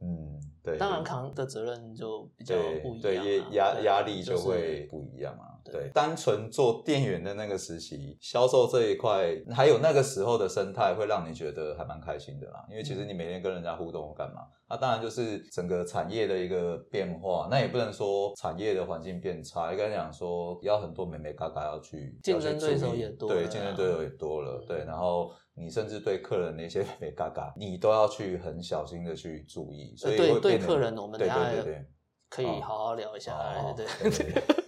[0.00, 5.57] 嗯，对，当然扛的责任就比较对不一样啊、对，压压压力就就是会不一样啊。
[5.92, 12.64] 单纯做店员的那个时期，销售这一块，还有那个时候的生态，会让你觉得还蛮开心的啦。
[12.70, 14.42] 因为其实你每天跟人家互动干嘛？
[14.68, 25.30] 那当然就是整个产业的一个变化，那也不能说产业的环境变差，应该讲说要很多美眉嘎嘎要去竞争对手也多对，竞争对手也多了，对，然后。
[25.60, 31.86] 你甚至对客人的一些美眉嘎嘎，你都要去很小心的去注意，所以对客人，我们对对对对，
[32.30, 33.36] 可以好好聊一下，
[33.76, 33.84] 对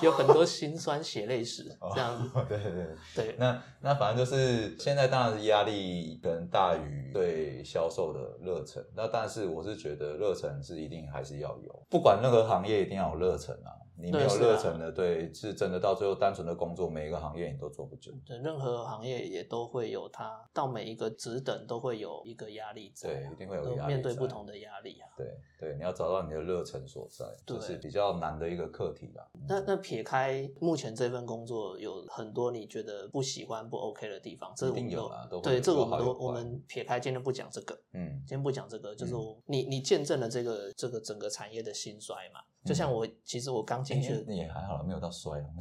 [0.00, 2.30] 有很多辛酸血泪史 这样子。
[2.48, 2.86] 对对对。
[3.14, 13.70] 对，那那反正就是现在当然是压力可能大于对销售的热忱，那但是我是觉得热忱是一定还是要有，不管任何行业一定要有热忱啊。
[13.96, 18.12] 你没有热忱的，对，是真的到最后单纯的工作，每一个行业你都做不久。
[18.26, 25.08] 对，任何行业也都会有它，到每一个职等都会有一个压力在啊，对一定会有都压力面对不同的压力啊。
[25.16, 25.26] 对
[25.58, 29.24] 对，你要找到你的热忱所在，对这是比较难的一个课题啦。
[29.48, 37.78] 那那撇开目前这份工作，有很多你觉得不喜欢、不 OK 的地方，这我们都有对，这个我们都我们撇开，今天不讲这个。
[37.92, 42.40] 嗯今天不讲这个，就是嗯我、你你见证了这个这个整个产业的兴衰嘛。
[42.64, 45.46] 就像我，其实我刚进去也还好了，没有到衰了。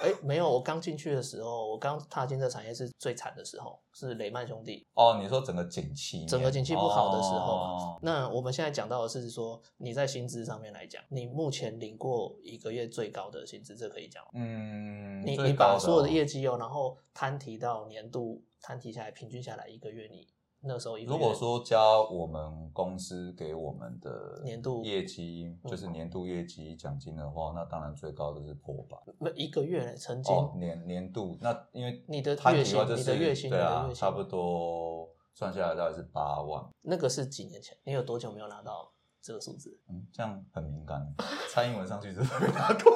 [0.00, 7.52] 哎、没有，我刚进去的时候，我刚踏进这产业是最惨的时候，是雷曼兄弟哦，你说整个景气，整个景气不好的时候。
[7.52, 14.30] 哦那我们现在讲到的是说，你在薪资上面来讲，你目前领过一个月最高的薪资，这可以讲吗？
[14.34, 20.28] 嗯，你你把所有的哦业绩哦，然后摊提到年度，摊提下来，平均下来一个月，你
[20.60, 28.96] 那时候如果说加我们公司给我们的年度业绩，嗯就是年度业绩奖金的话，那当然最高的是破百。
[29.18, 36.64] 不一个月曾经、哦，年年度那因为你的月薪你的月薪对啊差不多算下来大概是八万。
[36.82, 38.92] 那个是几年前，你有多久没有拿到
[39.22, 39.78] 这个数字？
[39.88, 41.14] 嗯，这样很敏感。
[41.52, 42.92] 蔡英文上去之后没拿过。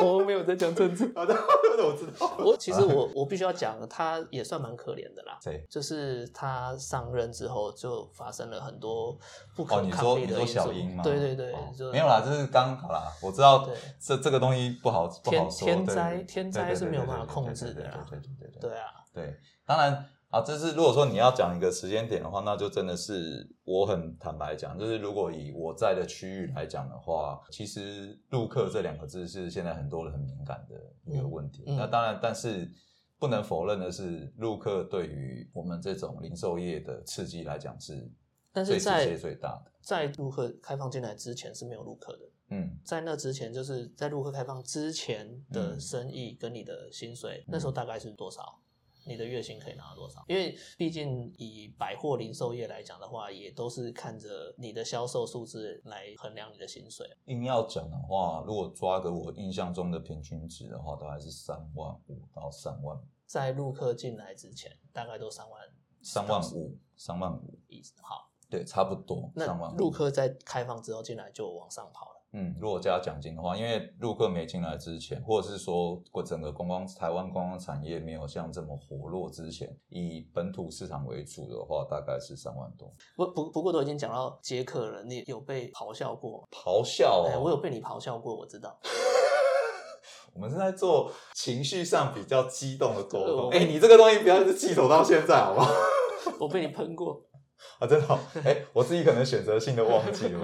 [0.04, 1.12] 我没有在讲政治。
[1.14, 1.34] 好的，
[1.84, 2.36] 我知道。
[2.38, 5.38] 我其实我我必须要讲，他也算蛮可怜的啦。
[5.42, 5.64] 谁？
[5.68, 9.16] 就是他上任之后，就发生了很多
[9.54, 10.52] 不哦，可抗力的因素。
[10.54, 11.02] 小英吗？
[11.02, 13.04] 对对对，哦没有啦，就是刚好啦。
[13.22, 15.66] 我知道对这这个东西不好不天好说。
[15.66, 31.64] 天对灾天灾是没有办法控制的对对对对对啊，对，当然啊，这是如果说你要讲一个时间点的话，那就真的是我很坦白讲，就是如果以我在的区域来讲的话，其实陆客这两个字是现在很多人很敏感的一个问题。
[31.66, 32.70] 嗯嗯那当然，但是
[33.18, 38.08] 不能否认的是，陆客对于我们这种零售业的刺激来讲是
[38.52, 39.72] 但是在最大的。
[39.82, 42.20] 在陆客开放进来之前是没有陆客的。
[42.50, 48.60] 嗯，在那之前，就是在陆客开放之前的嗯生意跟你的薪水，那时候大概是多少？
[49.10, 50.24] 你的月薪可以拿到多少？
[50.28, 57.04] 因为毕竟以百货零售业来讲的话，也都是看着你的销售数字来衡量你的薪水。
[57.24, 62.96] 硬要讲的话，如果抓个我印象中的平均值的话，大概是三万五到三万
[63.26, 65.60] 在陆客进来之前，大概都三万
[66.02, 67.58] 三万五，三万五。
[67.68, 68.30] 一好。
[68.48, 69.46] 对，差不多那。
[69.76, 72.19] 陆客在开放之后进来就往上跑了。
[72.32, 82.92] 嗯，如果加奖金的话，因为陆客没进来之前，或者是说过整个观光台湾观光产业没有像这么活络之前，以本土市场为主的话，大概是三万多。
[83.16, 86.48] 不不不过都已经讲到接客了，你有被咆哮过吗？
[86.52, 88.78] 咆哮、哎、哦，我有被你咆哮过，我知道。
[90.32, 93.46] 我们是在做情绪上比较激动的沟通。
[93.46, 95.72] 我哎、你这个东西不要一直记走到现在，好不好？
[96.38, 97.20] 我被你喷过，
[97.78, 100.40] 啊，真的、哦，哎、我自己可能选择性的忘记了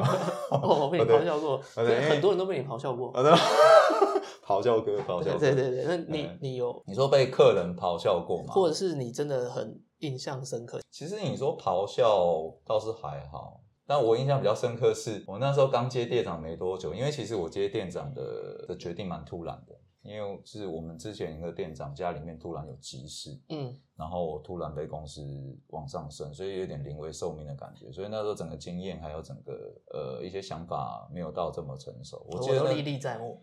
[0.50, 3.10] 我 被你咆哮过，对很多人都被你咆哮过。
[3.12, 3.38] 啊，真的，
[4.46, 5.38] 咆哮哥，咆哮哥。
[5.38, 8.52] 对对对对，那你嗯你有，你说被客人咆哮过吗？
[8.54, 10.80] 或者是你真的很印象深刻？
[10.90, 19.74] 其实你说咆哮倒是还好，但我印象比较深刻是我那时候刚接店长没多久，因为其实我接店长的的决定蛮突然的，
[20.06, 25.22] 因为是我们之前一个店长家里面突然有急事，嗯，然后我突然被公司
[25.68, 32.24] 往上升，所以有点临危受命的感觉，所以那时候整个经验还有整个呃一些想法没有到这么成熟。
[32.30, 33.42] 我记得历历在目，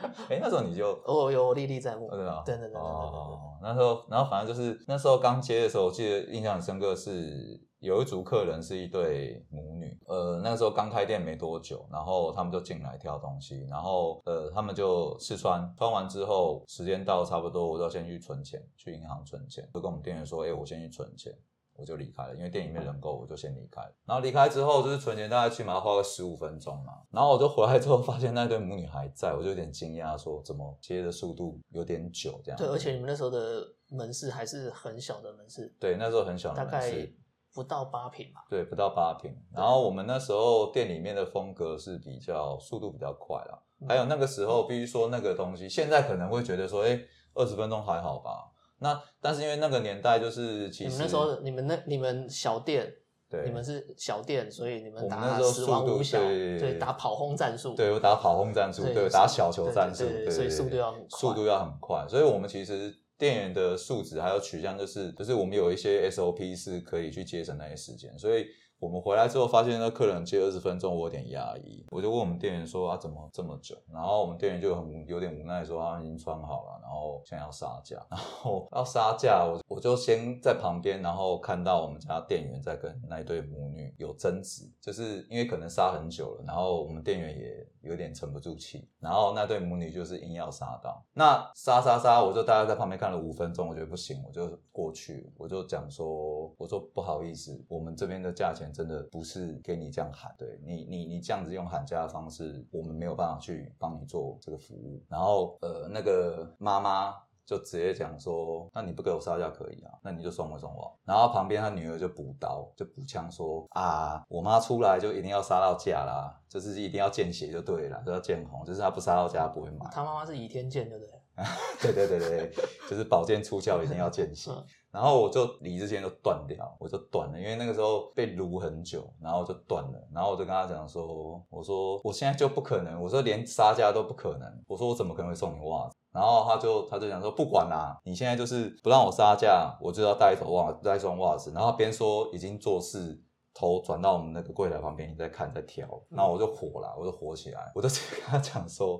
[0.28, 21.32] 哎那时候你就 哦有历历在目对对对对对对哦，那时候，然后反正就是那时候刚接的时候，我记得印象很深刻是有一组客人是一对母女，呃，那个时候刚开店没多久，然后他们就进来挑东西，然后呃，他们就试穿，穿完之后时间到差不多，我就要先去存钱，去银行存钱，就跟我们店员说，哎、我先去存钱。
[21.80, 23.92] 我就离开了，因为店里面人够，我就先离开了。
[24.04, 26.92] 然后离开之后，就是存钱，大概起码要花个十五分钟嘛。
[27.10, 32.58] 然后我就回来之后，发现那对母女还在，我就有点惊讶，说怎么接的速度有点久这样。
[32.58, 37.16] 对，而且你们那时候的门市还是很小的门市，对，那时候很小的大概门市，
[37.54, 38.44] 不到八平吧。
[38.50, 39.34] 对，不到八平。
[39.52, 43.58] 然后我们那时候店里面的风格是比较速度比较快啦。
[43.80, 47.00] 嗯还有那个时候，必须说那个东西，现在可能会觉得说，哎，
[47.32, 48.49] 二十分钟还好吧。
[48.80, 52.92] 那但是因为那个年代就是其实你们那时候，你们那你们小店，
[53.28, 62.06] 对你们是小店，所以你们打那时候死亡速度五小，对对，打跑轰战术，对，我打跑轰战术，对对，打小球战术，对，对对所以速度要很快速度要很快。
[62.08, 68.46] 所以我们其实店员的素质还有取向，就是就是我们有一些 SOP 是可以去节省那些时间，所以。
[68.80, 73.76] 我们回来之后发现那客人接二十分钟，我有点压抑，我就问我们店员说啊怎么这么久？
[73.92, 105.02] 然后我们店员就很有点无奈说他们已经穿好了，然后现在要杀价， 然后要杀价，我我就先在旁边，然后看到我们家店员在跟那一对母女有争执，就是因为可能杀很久了，然后我们店员也有点沉不住气，然后那对母女就是硬要杀到，那杀杀杀，我就大概在旁边看了五分钟，我觉得不行，我就过去，我就讲说，我说不好意思，我们这边的价钱真的不是给你这样喊，对你你你这样子用喊价的方式，我们没有办法去帮你做这个服务。
[105.08, 110.96] 然后呃，那个妈妈就直接讲说，那你不给我杀价可以啊，那你就送我送我。
[111.04, 119.86] 然后旁边他女儿就补刀，就补枪说啊，我妈出来就一定要杀到价啦，就是一定要见血就对了，就要见红，就是她不杀到价不会买。
[119.90, 121.14] 他妈妈是倚天剑，对不对？
[121.80, 122.52] 对对对对对，
[122.90, 124.64] 就是宝剑出鞘一定要见血嗯。
[124.90, 130.08] 然后我就理之前就断掉，我就断了，因为那个时候被撸很久，然后我就断了。
[130.12, 135.96] 然后我就跟他讲说，我说我现在就不可能，我说连杀价都不可能，我说我怎么可能会送你袜子？
[136.12, 141.52] 然后他就他就讲说不管啦，你现在就是不让我杀价，我就要带一头袜带一双袜子。
[141.52, 143.22] 然后边说已经做事。
[143.52, 148.98] 头转到我们那个柜台旁边，你在看在挑，然后我就火了，我就火起来，我就直接跟他讲说，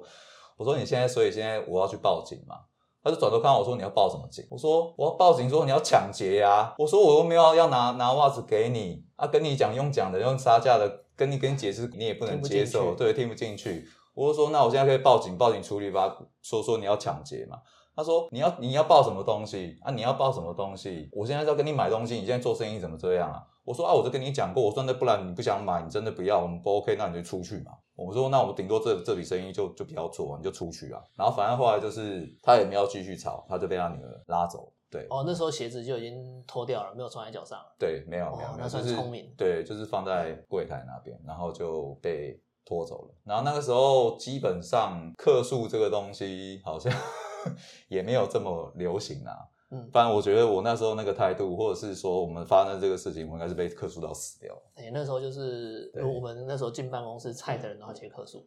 [0.57, 2.57] 我说你现在，所以现在我要去报警嘛？
[3.03, 4.45] 他就转头看我说你要报什么警？
[4.51, 6.75] 我说我要报警，说你要抢劫呀！
[6.79, 13.87] 我说我又没有要拿拿袜子给你啊，跟你讲用讲的用杀价的，跟你跟你解释你也不能接受，去对，听不进去。
[14.15, 17.59] 我就说那我现在可以报警，报警处理吧，说说你要抢劫嘛。
[17.97, 19.91] 他说你要你要报什么东西啊？
[19.93, 21.09] 你要报什么东西？
[21.13, 23.43] 我现在是要跟你买东西，你现在做生意怎么这样啊？
[23.65, 27.73] 我说啊，我就跟你讲过，我说那不然你不想买，你真的不要，我们不 OK，那你就出去嘛。
[28.07, 31.03] 我说那我顶多这这笔生意就就不要做，你就出去啊。
[31.15, 34.73] 然后反正后来就是他也没有继续吵，他就被他女儿拉走。
[34.91, 37.77] 对，哦，那时候鞋子就已经脱掉了，没有穿在脚上了。
[37.79, 43.15] 对，没有没有没有，哦那算就是聪明对，就是放在柜台那边，然后就被拖走了。
[43.23, 46.93] 然后那个时候基本上客诉这个东西好像
[47.89, 49.47] 也没有这么流行啊。
[49.71, 54.55] 嗯，不然我觉得我那时候那个态度，或者是说我们发生这个事情，我应该是被客诉到死掉。
[54.75, 58.45] 哎、那时候就是我们那时候进办公室，菜的人都要接客诉。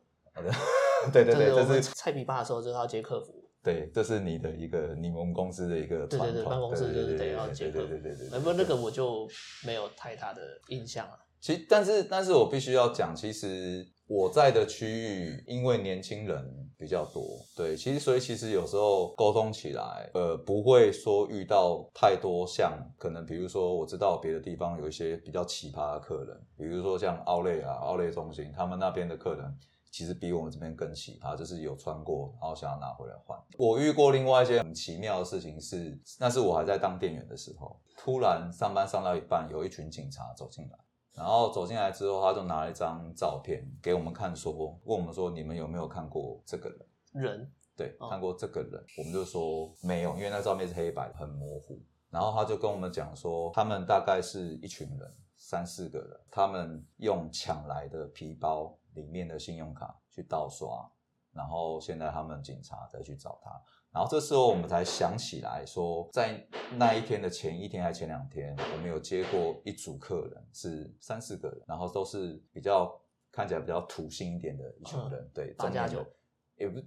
[1.13, 3.33] 对对 对，这是菜比霸的时候就是要接客服。
[3.61, 7.87] 对，这是你的一个你们公司的一个对对对，办公室就是对对对得要接对客服。
[7.87, 8.37] 对对对对。
[8.37, 9.25] 呃不，那个我就
[9.65, 11.17] 没有太大的印象了。
[11.39, 17.23] 其实，但是，但是我必须要讲，其实我在的区域，因为年轻人比较多，
[17.55, 29.57] 对，其实所以其实有时候沟通起来，呃，不会说遇到太多像可能，比如说我知道别的地方有一些比较奇葩的客人，比如说像奥莱啊、奥莱中心，他们那边的客人。
[29.95, 33.37] 其实比我们这边更奇葩，就是有穿过，然后想要拿回来换。
[33.59, 40.79] 我遇过另外一些很奇妙的事情是，那是我还在当店员的时候，突然上班上到一半，有一群警察走进来，
[41.13, 44.51] 然后走进来之后，他就拿了一张照片给我们看说，
[44.83, 47.23] 问我们说你们有没有看过这个人？
[47.23, 51.79] 人，对，哦看过这个人，我们就说没有，因为那照片是黑白的，很模糊。
[52.09, 60.87] 然后他就跟我们讲说，他们大概是一群人，三四个人，他们用抢来的皮包里面的信用卡去盗刷，
[61.31, 63.51] 然后现在他们警察再去找他。
[63.93, 66.43] 然后这时候我们才想起来说，在
[66.77, 72.91] 那一天的前一天还前两天，我们有接过一组客人，是三四个人，然后都是比较
[73.31, 76.13] 看起来比较土性一点的一群人，对，八加九中年人
[76.55, 76.79] 也不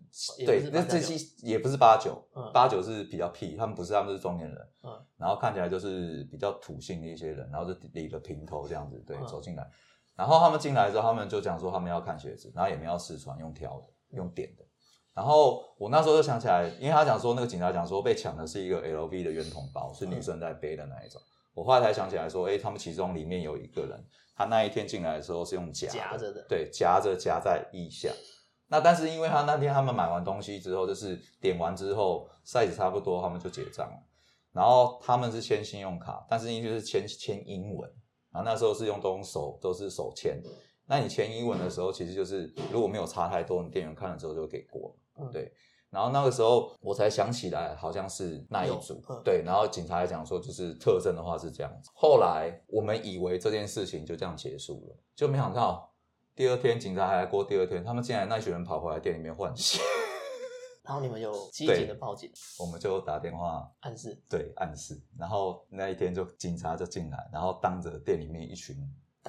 [0.44, 9.64] 对那这些也不是八九嗯，八九是比较屁，他们不是，他们是中年人，嗯然后看起来就是比较土性的一些人，然后就理了平头这样子，对，嗯走进来，
[10.16, 14.65] 然后他们进来之后，他们就讲说他们要看鞋子，然后也没有要试穿，用挑的，用点的。
[15.16, 21.18] 然后我那时候就想起来，因为他讲说那个警察讲说被抢的是一个 LV 的圆筒包，是女生在背的那一种。
[21.54, 23.98] 我后来才想起来说，哎，他们其中里面有一个人，
[24.36, 28.10] 他那一天进来的时候是用夹夹着的对，夹着夹在腋下。
[28.68, 33.96] 那但是因为他那天他们买完东西之后，就是点完之后 size 差不多，他们就结账了。
[34.52, 37.90] 然后他们是签信用卡，但是因为是签签英文，
[38.30, 40.38] 然后那时候是用都用手都是手签。
[40.84, 44.94] 那你签英文的时候，其实就是如果没有差太多，你店员看了之后就给过。
[45.18, 45.52] 嗯对。
[45.88, 49.42] 然后那个时候我才想起来，好像是那一组嗯，对。
[49.46, 51.90] 然后警察还讲说，就是特征的话是这样子。
[51.94, 55.90] 后来我们以为这件事情就这样结束了，就没想到
[56.34, 59.80] 第二天警察还来过，第二天他们竟然那群人跑回来店里面换血，
[60.84, 68.76] 然后你们有积对极的报警我们就打电话暗示，对暗示，然后那一天就警察就进来，然后当着店里面一群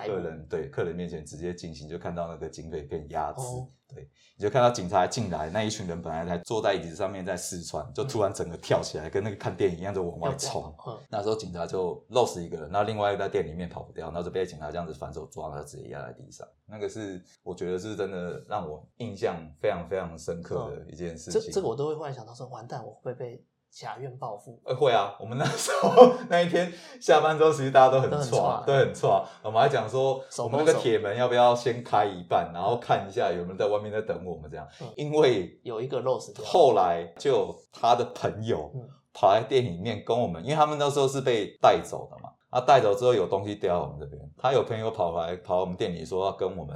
[0.05, 10.75] 客人对客人面前直接进行，就看到那个警匪片压制，哦对，你就看到警察进来，那一群人本来还坐在椅子上面在试穿，就突然整个跳起来，跟那个看电影一样，就往外冲。
[10.85, 16.45] 嗯，那时候警察就漏死一个人，然后另外一个在店里面跑不掉，然后就被警察这样子反手抓，然后直接压在地上。
[16.65, 21.41] 那个是我觉得是真的让我印象非常非常深刻的一件事情。
[21.41, 23.41] 这这个我都会幻想到说，完蛋，我会被
[23.71, 24.59] 侠院报复？
[24.65, 29.25] 呃，会啊，我们那时候 那一天下班之后，其实大家都很错，挫都很错。
[29.43, 34.67] 我们还讲说，我们那个铁门要不要先开一半，然后看一下有没有人在外面在等我们这样。
[34.81, 38.81] 嗯因为有一个掉，后来就他的朋友嗯
[39.13, 46.75] 跑来店里面跟我们，因为他们那时候是被带走的嘛，啊，带走之后有东西掉到我们这边，他有朋友跑来跑到我们店里说要跟我们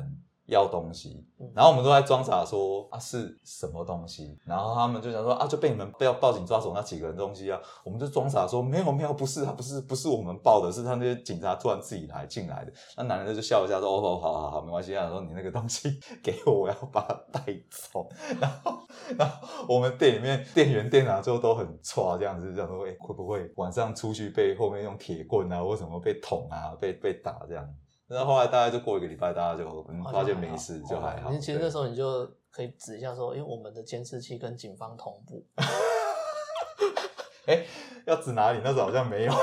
[0.52, 15.90] 要东西嗯，然后我们都在装傻说啊是什么东西，然后他们就想说啊就被你们被要报警抓走那几个人东西啊，我们就装傻说没有没有不是啊不是不是我们报的，是他那些警察突然自己来进来的，那男人就笑一下说哦哦好好好没关系啊，说你那个东西
[16.22, 18.08] 给我，我要把它带走，
[18.40, 18.78] 然后
[19.18, 27.66] 然后我们店里面店员店长就都很抓这样子，想说哎、会不会晚上出去被后面用铁棍啊或什么被捅啊被被打这样。
[28.12, 29.64] 然后后来大概就过一个礼拜，大家就
[30.12, 31.30] 发现没事，就还好。
[31.30, 35.46] 哦其实那时候你就可以指一下说，因为我们的监视器跟警方同步，
[37.48, 37.66] 哎，
[38.06, 38.60] 要指哪里？
[38.64, 39.34] 那时候好像没有。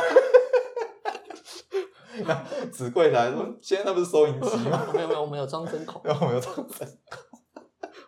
[2.26, 4.86] 那指柜台说，现在那不是收银机吗？
[4.92, 6.98] 没有没有，我们有装针孔，然 后我们有这样子。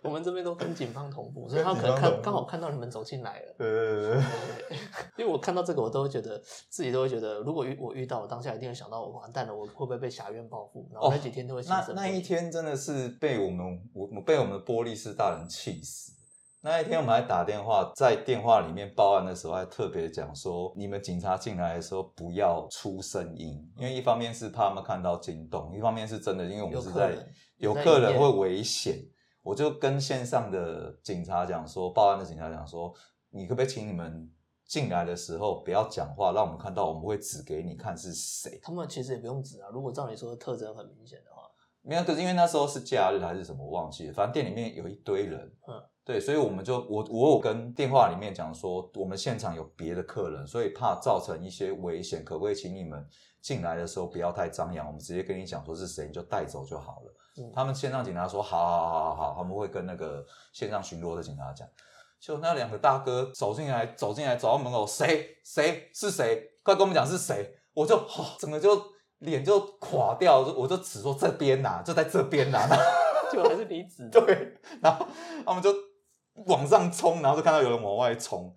[0.03, 3.55] 我们这边都跟警方同步，所以他可能看刚好看到你们走进来了。
[3.59, 4.23] 对对对对。
[4.69, 4.79] 对
[5.19, 6.41] 因为我看到这个，我都会觉得
[6.71, 10.89] 自己都会觉得，如果遇我遇到，我当下一定会想到，我完蛋了，我会不会被侠院报复？
[10.93, 16.13] 然后那几天都会心那那一天真的是被我们我我被我们的玻璃室大人气死。
[16.63, 27.13] 那一天我们还打电话，在电话里面报案的时候，还特别讲说，你们警察进来的时候不要出声音，因为一方面是怕他们看到惊动，一方面是真的，因为我们是在
[27.57, 28.99] 有客人会危险。
[29.43, 32.95] 我就跟线上的警察讲说，报案的警察讲说，
[33.31, 34.31] 你可不可以请你们
[34.67, 38.61] 进来的时候不要讲话，让我们看到，我们会指给你看是谁。
[38.63, 39.69] 他们其实也不用指啊。
[39.73, 41.43] 如果照你说的特征很明显的话，
[41.83, 44.13] 没有，可是因为那时候是假日还是什么，我忘记了。
[44.13, 53.07] 反正店里面有一堆人，嗯，对，所以我们就我我有跟电话里面讲说，我们现场有别的客人，所以怕造成一些危险，可不可以请你们
[53.41, 57.15] 进来的时候不要太张扬，我们直接跟你讲说是谁，你就带走就好了。
[57.39, 61.69] 嗯他们线上警察说好好好好好，他们会跟那个线上巡逻的警察讲。
[62.19, 66.51] 就那两个大哥走进来，走进来，走到门口，谁谁是谁？
[66.65, 67.55] 快跟我们讲是谁！
[67.73, 68.83] 我就、哦、整个就
[69.21, 72.69] 脸就垮掉，我就只说这边呐、就在这边呐、
[73.33, 74.21] 就还是你指的。
[74.21, 75.07] 对，然后
[75.47, 75.73] 他们就
[76.47, 78.55] 往上冲，然后就看到有人往外冲，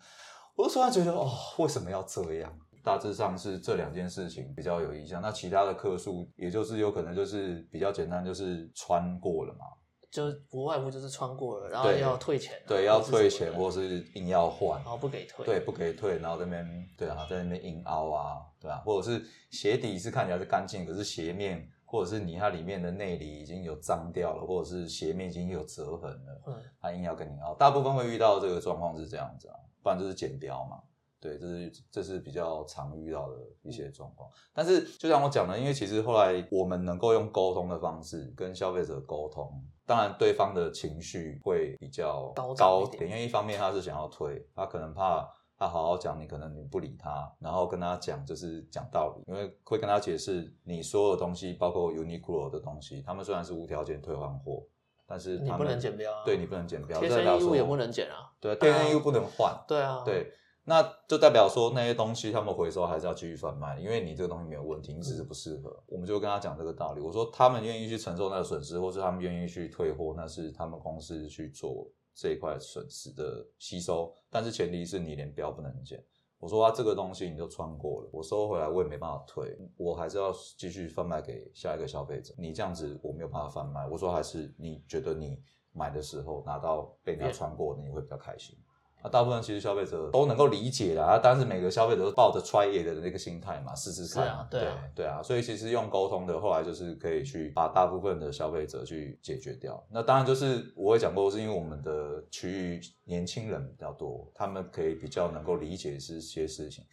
[0.55, 2.51] 我就突然觉得哦，为什么要这样？
[2.83, 9.65] 大致上是这两件事情比较有印象，那其他的客数也就是有可能就是比较简单，就是穿过了嘛。
[10.11, 14.77] 就不外乎就是穿过了，然后要退钱啊，对，要退钱或是硬要换。
[14.81, 30.81] 然，后不给退，对，不给退，然后在那边对啊，在那边硬凹啊，对啊，或者是鞋底是看起来是干净，可是鞋面或者是你它里面的内里已经有脏掉了，或者是鞋面已经有折痕了，嗯，他硬要跟你凹，大部分会遇到这个状况是这样子啊，不然就是剪标嘛。
[31.21, 34.27] 对，这是这是比较常遇到的一些状况。
[34.53, 45.29] 但是就像我讲的，因为其实后来我们能够用沟通的方式跟消费者沟通，当然对方的情绪会比较高高一点点，因为一方面他是想要退，他可能怕
[45.63, 54.61] 他好好讲，你可能你不理他，然后跟他讲就是讲道理，因为会跟他解释你所有东西，包括 Uniqlo 的东西，他们虽然是无条件退换货，
[55.07, 56.11] 但是他们你不能减标。
[56.11, 60.33] 啊对你不能减标，贴身衣物也不能减啊，对，贴身衣物不能换，对啊，对，
[60.65, 65.73] 那就代表说那些东西他们回收还是要继续贩卖，因为你这个东西没有问题，你只是不适合。
[65.87, 76.03] 我们就跟他讲这个道理，我说他们愿意去承受那个损失，或是他们愿意去退货，那是他们公司去做这一块损失的吸收，但是前提是你连标不能减。
[76.37, 82.33] 我说啊，这个东西你都穿过了，我收回来我也没办法退，我还是要继续贩卖给下一个消费者。
[82.37, 83.87] 你这样子我没有办法贩卖。
[83.87, 85.41] 我说还是你觉得你
[85.71, 88.57] 买的时候拿到被人家穿过，你会比较开心。
[89.03, 94.27] 那大部分其实消费者都能够理解啦，但是每个消费者都抱着 try it 的那个心态嘛，试试看。
[94.27, 99.85] 啊对啊对啊，所以其实用沟通的，后来就是可以去把大部分的消费者去解决掉。
[99.91, 106.85] 那当然就是我也讲过，是因为我们的区域年轻人比较多，他们可以比较能够理解这些事情。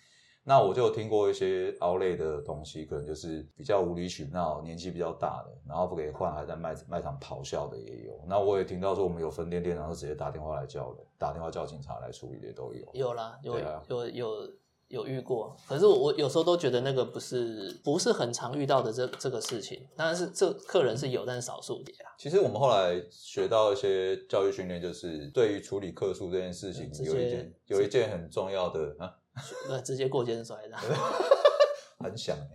[0.50, 8.20] 那我就有听过一些凹类的东西，可能就是比较无理取闹，年纪比较大的，然后不给换，还在卖卖场咆哮的也有。
[8.26, 12.84] 那我也听到说，我们有分店店长是直接打电话来叫人，打电话叫警察来处理的都有。
[12.94, 14.52] 有啦，有啊有有
[14.88, 22.10] 有遇过，可是我我有时候都觉得那个不是不是很常遇到的这这个事情，当然是这客人是有，但是少数点啊。
[22.18, 29.14] 其实我们后来学到一些教育训练，就是对于处理客诉这件事情，有一件有一件很重要的啊，
[29.68, 30.76] 对，直接过肩摔的，
[31.98, 32.46] 很想欸，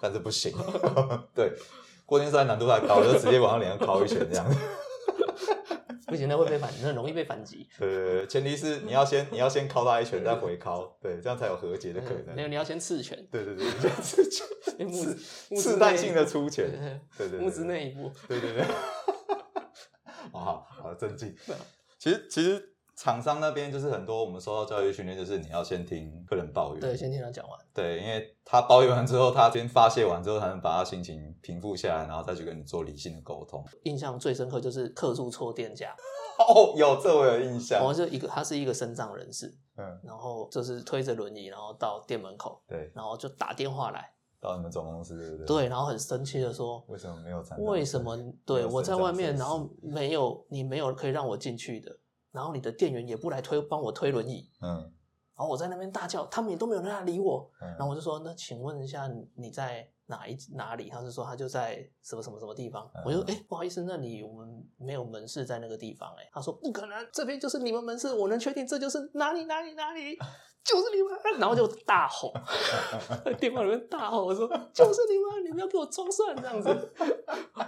[0.00, 0.52] 但是不行。
[1.34, 1.52] 对，
[2.06, 4.46] 过肩摔难度太高，就直接往他脸上敲一拳这样。
[6.06, 7.66] 不行，那会被反，那容易被反击。
[7.78, 12.34] 对对对，前提是你要先你要先敲他一拳，再回敲，对，这样才有和解的可能。
[12.36, 15.18] 没有，你要先刺拳，对对对，先刺拳木刺
[15.48, 16.70] 木之刺探性的内出拳，
[17.16, 18.64] 对对对对，木之那一步，对对对，
[20.32, 21.34] 好好好，正经。
[21.98, 22.71] 其实其实
[23.02, 27.58] 厂商那边就是很多我们收到教育训练，就是你要先听客人抱怨，对，先听他讲完。
[27.74, 33.64] 对，因为他抱怨完之后，他先发泄完之后，才能把他心情平复下来，然后再去跟你做理性的沟通。
[33.82, 35.92] 印象最深刻就是客诉错店家，
[36.38, 37.88] 哦，有这我有印象然。
[37.88, 51.90] 后就一个他是一个身障人士，嗯，然后就是推着轮椅，然后到店门口，对，然后就打电话来，到你们总公司对不对？，对，然后很生气的说，为什么没有为什么对我在外面，然后没有你没有可以让我进去的，
[52.32, 54.92] 然后你的店员也不来推帮我推轮椅，嗯
[55.34, 60.90] 然后我在那边大叫，他们也都没有人来理我，嗯，然后我就说，那请问一下你在哪一哪里？
[60.90, 62.88] 他就说他就在什么什么什么地方。
[62.94, 70.16] 嗯我就说，哎、不好意思，那里我们没有门市在那个地方、哎，他说不可能，这边就是你们门市，我能确定这就是哪里哪里哪里，
[70.64, 71.12] 就是你们。
[71.38, 72.30] 然后就大吼，
[73.24, 76.92] 在 电话里面大吼，我说就是你们，你们要给我装蒜这样子。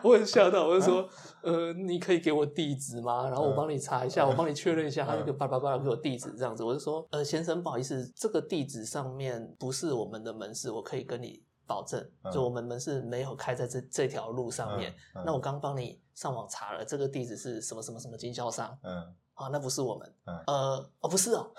[0.03, 1.09] 我很吓到，我就说，
[1.43, 3.25] 呃，你可以给我地址吗？
[3.25, 6.63] 然后我帮你查一下，我帮你确认一下，他那个叭叭叭给我地址这样子。
[6.63, 14.95] 我就说，呃，先生，不好意思，这个地址上面不是我们的门市，我可以跟你保证，嗯就我们门市没有开在这这条路上面。
[15.25, 19.49] 那我刚帮你上网查了，这个地址是什么什么什么经销商嗯，啊？
[19.51, 21.51] 那不是我们，嗯呃，哦，不是哦，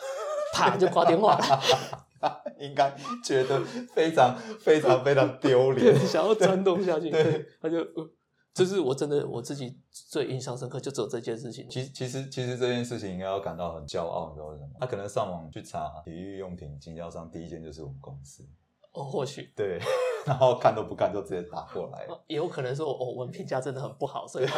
[0.56, 1.62] 啪就挂电话了，
[2.60, 3.62] 应该觉得
[3.94, 6.08] 非常非常非常丢对，脸。
[6.08, 7.78] 想要钻洞下去，对对，他就。
[7.80, 8.10] 呃
[8.56, 11.68] 这是我真的我自己最印象深刻，就只有这件事情。
[11.70, 14.70] 其其实其实这件事情应该要感到很骄傲，你知道为什么？
[14.80, 18.48] 他可能上网去查体育用品经销商，第一件就是我们公司，
[18.94, 19.78] 哦，或许对，
[20.26, 22.06] 然后看都不看就直接打过来。
[22.08, 24.58] 哦也有可能是我哦，我们评价真的很不好，所以他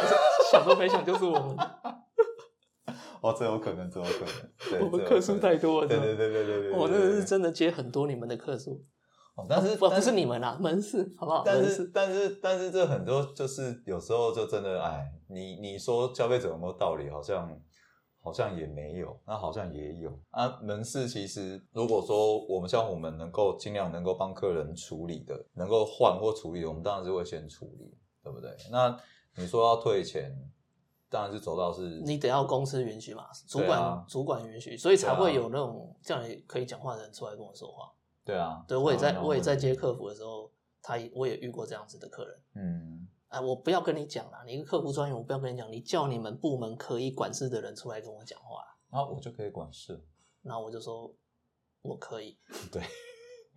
[0.52, 1.56] 想都没想就是我们，
[3.20, 8.84] 哦，这有可能，这有可能，对， 我们客诉可能太多了，对对对对对对，我那个是真的接很多你们的客数，
[9.36, 11.42] 哦但是不是你们啦，门市好不好？
[11.44, 17.08] 但是但是但是这很多就是有时候就真的哎，你你说消费者有没有道理？
[17.10, 17.48] 好像
[18.20, 20.58] 好像也没有，那好像也有啊。
[20.60, 28.50] 门市其实如果说我们像我们能够尽量能够帮客人处理的，能够换或处理的，我们当然是会先处理，对不对？
[28.70, 28.94] 那
[29.36, 30.36] 你说要退钱，
[31.10, 37.92] 当然是走到是你得要公司允许嘛，主管、啊主管允许，所以才会有那种这样也可以讲话的人出来跟我说话。
[38.24, 40.50] 对啊，对我也在我也在接客服的时候，
[40.82, 42.38] 他也我也遇过这样子的客人。
[42.56, 48.76] 嗯，哎，我不要跟你讲啦，你一个客服专员，我不要跟你讲，你叫你们部门可以管事的人出来跟我讲话啦。
[48.90, 49.98] 然后我就可以管事，
[50.42, 51.10] 然后我就说
[51.80, 52.36] 我可以，
[52.70, 52.82] 对，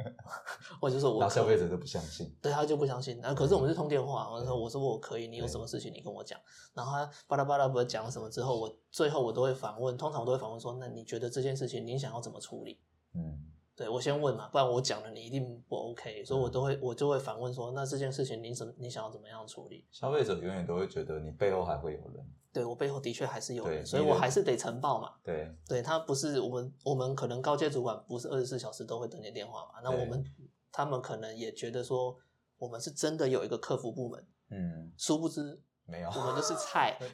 [0.82, 6.40] 我就说我消费者都不相信，对他就不相信，然啊，可是我们是通电话，我说我说我可以，你有什么事情你跟我讲，
[6.74, 12.80] 然后他巴拉巴拉不讲什么之后，我最后我都会反问，通常我都会反问说，那你觉得这件事情你想要怎么处理？
[13.14, 13.46] 嗯，
[13.76, 19.86] 对我先问嘛，不然我讲了你一定不 OK，所以我都会我就会反问说，那这件事情你怎么你想要怎么样处理？
[19.92, 25.14] 消费者永远都会觉得你背后还会有人，对我背后的确还是有人，所以我还是得呈报嘛。
[25.24, 30.24] 对，对他不是我们我们可能高阶主管不是二十四小时都会等你电话嘛，那我们
[30.72, 32.16] 他们可能也觉得说
[32.58, 37.00] 我们是真的有一个客服部门，嗯，殊不知没有，我们都是菜，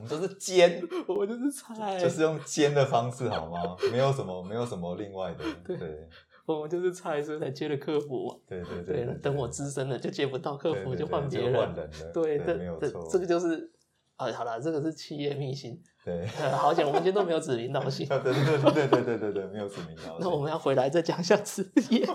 [0.02, 3.76] 我们都是奸，我们就是菜，就是用奸的方式好吗？
[3.92, 6.08] 没有什么，没有什么另外的，对对
[6.46, 8.36] 我们就是菜，所以才接了客服嘛。
[8.48, 11.90] 对对对对，等我资深了就接不到客服，就换别人。
[12.14, 13.70] 对，这没有错，这这个就是
[14.16, 15.80] 啊，好了，这个是企业秘辛。
[16.02, 18.08] 对， 好险，我们今天都没有指名道 姓。
[18.08, 20.16] 对对对对对对对对对，没有指名道姓。
[20.20, 22.08] 那我们要回来再讲一下职业。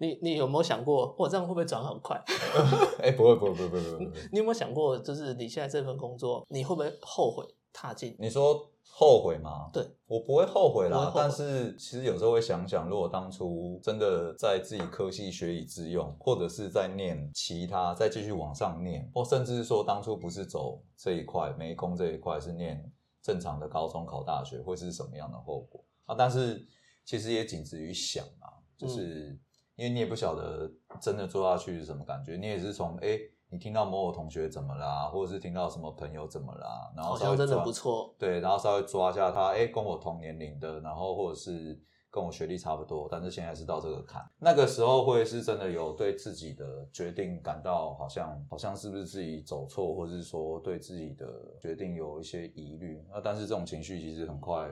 [0.00, 2.18] 你你有没有想过，我这样会不会转很快？
[3.02, 8.16] 哎，不会不会不会不会不会不会，你有没有想过，就是你现在这份工作，你会不会后悔踏进？
[8.18, 9.68] 你说后悔吗？
[9.74, 22.90] 对，我不会后悔啦但是其实有时候会想想，如果当初真的在自己科系学以致用，或者是在念其他，再继续往上念，或甚至是说当初不是走这一块美工这一块，是念
[23.22, 26.14] 正常的高中考大学，会是什么样的后果啊？
[26.18, 26.66] 但是
[27.04, 28.48] 其实也仅止于想啊，
[28.78, 29.38] 就是、
[29.80, 30.70] 因为你也不晓得
[31.00, 33.08] 真的做下去是什么感觉，你也是从哎。
[33.08, 33.20] 诶
[33.52, 38.14] 你听到某某同学怎么啦，或者是听到什么朋友怎么啦，然后好像真的稍微抓不错。
[38.16, 41.76] 对，然后稍微抓一下他，哎，跟我同年龄的，然后或者是
[42.12, 51.26] 跟我学历差不多，但是现在是到这个坎，那个时候会是真的有对自己的决定感到好像好像是不是自己走错，或者是说对自己的
[51.60, 54.70] 决定有一些疑虑，那但是这种情绪其实很快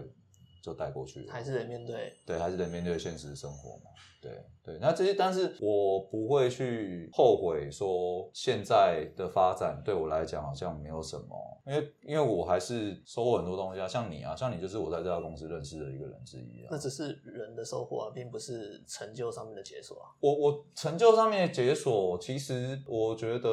[0.69, 2.13] 就带过去了，还是得面对。
[2.27, 3.91] 对，还是得面对现实生活嘛。
[4.21, 4.33] 对
[4.65, 16.77] 对，那这些，但是我不会去后悔说现在的发展对我来讲好像没有什么，因为因为我还是收获很多东西啊，像你啊，像你就是我在这家公司认识的一个人之一啊那。
[16.77, 20.11] 只是人的收获啊，并不是成就上面的解锁啊。
[20.19, 23.49] 我我成就上面的解锁，其实我觉得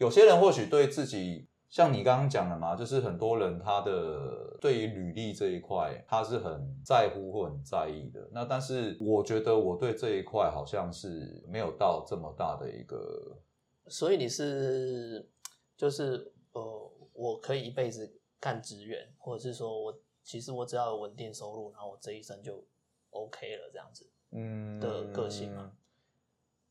[0.00, 8.26] 有些人或许对自己，像你刚刚讲的嘛，就是很多人他的对于履历这一块，他是很在乎或很在意的。
[8.32, 13.38] 那但是我觉得我对这一块好像是没有到这么大的一个，
[13.86, 15.28] 所以你是
[15.76, 22.64] 就是呃，我可以一辈子干职员，或者是说我其实我只要有稳定收入，然后我这一生就
[23.10, 24.10] OK 了，这样子。
[24.30, 25.72] 嗯的个性吗？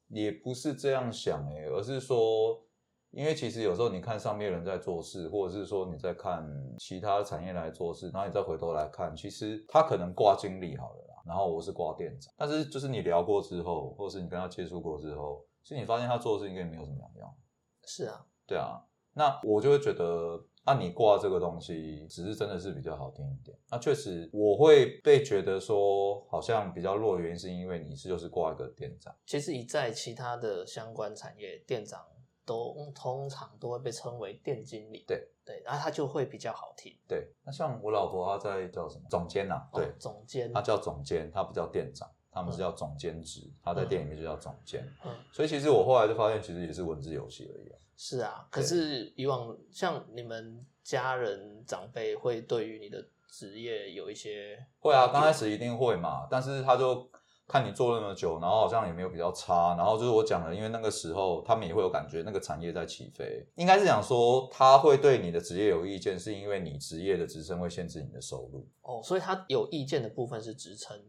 [0.09, 2.63] 也不是这样想诶、而是说，
[3.11, 6.45] 因为其实有时候你看上面人在做事，或者是说你在看
[6.77, 17.35] 其他产业来做事，然后你再回头来看，其实他可能挂经理好了啦，然后我是挂店长，但是就是你聊过之后，或者是你跟他接触过之后，其实你发现他做的事情跟你没有什么两样。
[17.83, 18.83] 是啊，对啊，
[19.13, 23.57] 那我就会觉得，啊，你挂这个东西，只是真的是比较好听一点。
[23.71, 29.15] 那确实，我会被觉得说好像比较弱的原因，是因为你是就是挂一个店长。
[29.25, 32.01] 其实你在其他的相关产业，店长
[32.47, 35.03] 都通常都会被称为店经理。
[35.05, 36.97] 对对，然后他就会比较好听。
[37.07, 40.51] 对，那像我老婆她在叫什么总监呐、对哦，总监。
[40.53, 44.83] 她叫总监，她不叫店长，他们是叫总监职，她在店里面就叫总监。
[45.05, 47.77] 嗯，所以其实我后来就发现，其实也是文字游戏而已、啊。
[47.95, 48.47] 是啊。
[48.49, 57.09] 可是以往像你们家人长辈会对于你的职业有一些会啊，刚开始一定会嘛，但是他就
[57.47, 71.01] 看你做那么久，然后好像也没有比较差，然后就是我讲的，因为那个时候他们也会有感觉，那个产业在起飞，应该是讲说他会对你的职业有意见，是因为你职业的职称会限制你的收入，哦，所以他有意见的部分是职称，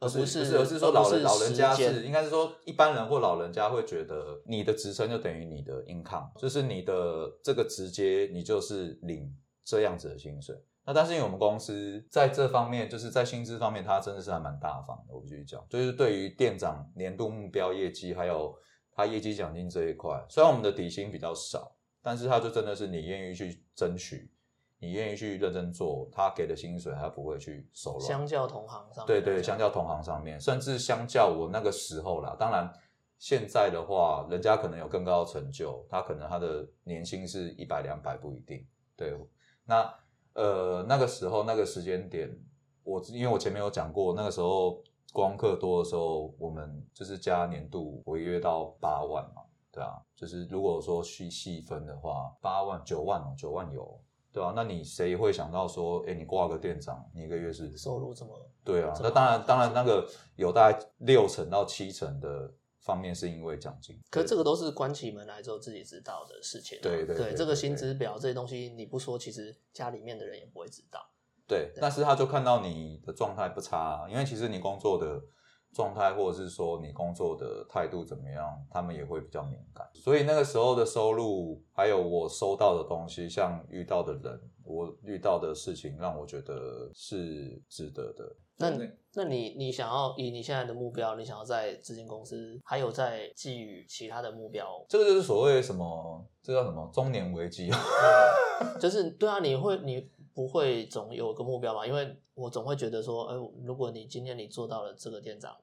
[0.00, 9.32] 而不是是而是说老人老人家是应该是说一般人或老人家会觉得你的职称就等于你的 income，就是你的这个直接你就是领
[9.64, 10.56] 这样子的薪水。
[10.90, 15.14] 那但是因为我们公司在这方面，就是在薪资方面，它真的是还蛮大方的。
[15.14, 18.52] 我必须讲，就是对于店长年度目标业绩，还有
[18.90, 24.32] 他业绩奖金这一块，虽然我们的底薪比较少，但是他就真的是你愿意去争取，
[24.80, 28.02] 你愿意去认真做，他给的薪水他不会去手软。
[28.08, 32.68] 相较同行上面对对，相较同行上面，甚至相较我那个时候啦，当然
[33.16, 38.66] 现在的话，人家可能有更高的成就，他可能他的年薪是一百两百不一定。
[38.96, 39.16] 对，
[39.64, 39.88] 那
[40.34, 42.30] 呃那个时候那个时间点，
[42.84, 54.00] 我因为我前面有讲过，那个时候光客多的时候，我们就是加年度违约到八万嘛，对啊，就是如果说细细分的话，八万九万哦，九万有，
[54.32, 58.30] 对啊，那你谁会想到说，哎，你挂个店长，你一个月是收入这么
[58.62, 62.52] 对啊，那当然当然那个有大概六成到七成的
[62.90, 66.82] 方面是因为奖金，可这个都是关起门来之后自己知道的事情啊。
[66.82, 71.00] 对对对这个薪资表这些东西你不说，其实家里面的人也不会知道。
[71.46, 75.20] 对，但是他就看到你的状态不差，因为其实你工作的
[75.72, 79.88] 状态，或者是说你工作的态度怎么样，他们也会比较敏感。
[79.94, 88.36] 所以那个时候的收入，还有我收到的东西，像遇到的人，我遇到的事情，让我觉得是值得的。
[88.56, 88.70] 那
[89.14, 97.70] 那你你想要以你现在的目标，你想要在资金公司，还有在寄予其他的目标，这个就是所谓什么，这叫什么中年危机？
[98.78, 100.06] 就是对啊，你会你
[100.40, 101.86] 不会总有个目标嘛？
[101.86, 105.54] 因为我总会觉得说，哎、如果你今天你做到了这个店长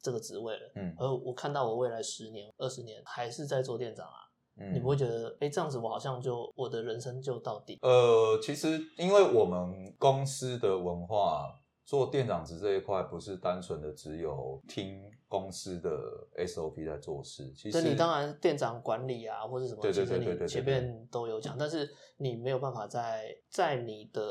[0.00, 7.78] 这个职位了，嗯而我看到我未来十年、二十年还是在做店长啊，嗯你不会觉得，哎、这样子我好像就我的人生就到底？
[7.82, 15.90] 呃，其实因为我们公司的文化，做店长职这一块不是单纯的只有听公司的
[16.46, 24.22] SOP 在做事，其实你当然店长管理啊，或者什么，对对其实对对对对你前面都有讲，但是你没有办法在在你的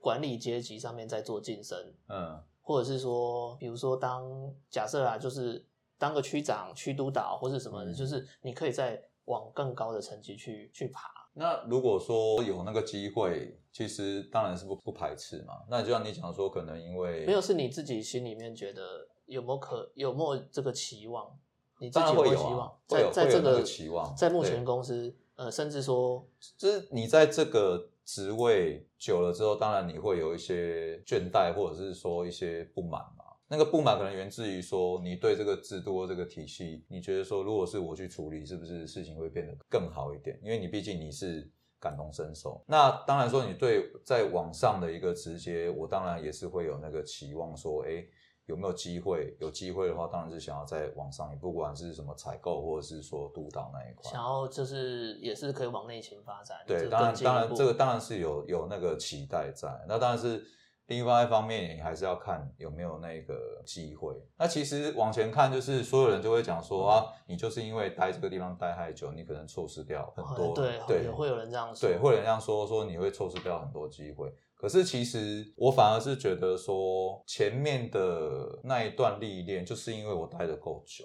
[0.00, 1.78] 管理阶级上面再做晋升，
[2.08, 4.22] 嗯或者是说，比如说当
[4.68, 5.64] 假设啊，就是
[5.96, 11.08] 当个区长、区督导或是什么的，嗯就是你可以再往更高的层级去去爬。
[11.34, 15.54] 那如果说有那个机会，其实当然是不不排斥嘛。
[15.70, 21.38] 那就像你讲说，可能因为没有是你自己心里面觉得有没有可有没有这个期望？
[21.80, 22.76] 你自己会有期望？
[22.88, 26.26] 在在这个期望在目前公司，呃，甚至说
[26.56, 33.24] 就是你在这个职位久了之后，当然你会有一些倦怠，或者是说一些不满嘛。
[33.48, 40.38] 那个不满可能源自于说你对这个制度或这个体系，你觉得说如果是我去处理，是不是事情会变得更好一点？
[40.42, 42.62] 因为你毕竟你是感同身受。
[42.66, 48.04] 那当然说你对在网上的一个直接，我当然也是会有那个期望说，哎。
[48.48, 49.36] 有没有机会？
[49.38, 54.10] 有机会的话，当然是想要在网上，不管是什么采购，或者是说督导那一块。
[54.10, 56.56] 想要就是也是可以往内勤发展。
[56.66, 59.68] 对，这当然，当然，这个当然是有有那个期待在。
[59.86, 60.42] 那当然是
[60.88, 64.14] 另外一方面，你还是要看有没有那个机会。
[64.38, 70.46] 那其实往前看，就是所有人就会讲说啊，你就是因为待这个地方待太久，你可能错失掉很多。
[70.46, 71.88] 哦对对，也会有人这样说。
[71.88, 74.32] 对，会有人这样说，说你会错失掉很多机会。
[74.54, 81.04] 可是其实我反而是觉得说，前面的那一段历练，就是因为我待的够久，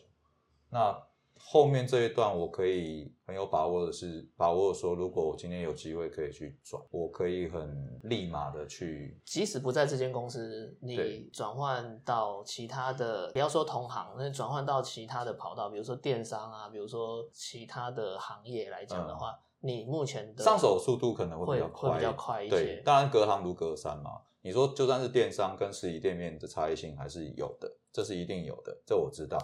[0.70, 0.98] 那
[1.46, 22.82] 后面这一段我可以很有把握的是，把握说，如果我今天有机会可以去转，我可以很立马的去，即使不在这间公司，你对转换到其他的，不要说同行，那转换到其他的跑道，比如说电商啊，比如说其他的行业来讲的话，你目前的嗯上手速度可能会会比较快，会比较快一对些，。
[22.84, 24.22] 当然隔行如隔山嘛。
[24.46, 29.38] 你说就算是电商跟实体店面的差异性还是有的，这是一定有的，这我知道。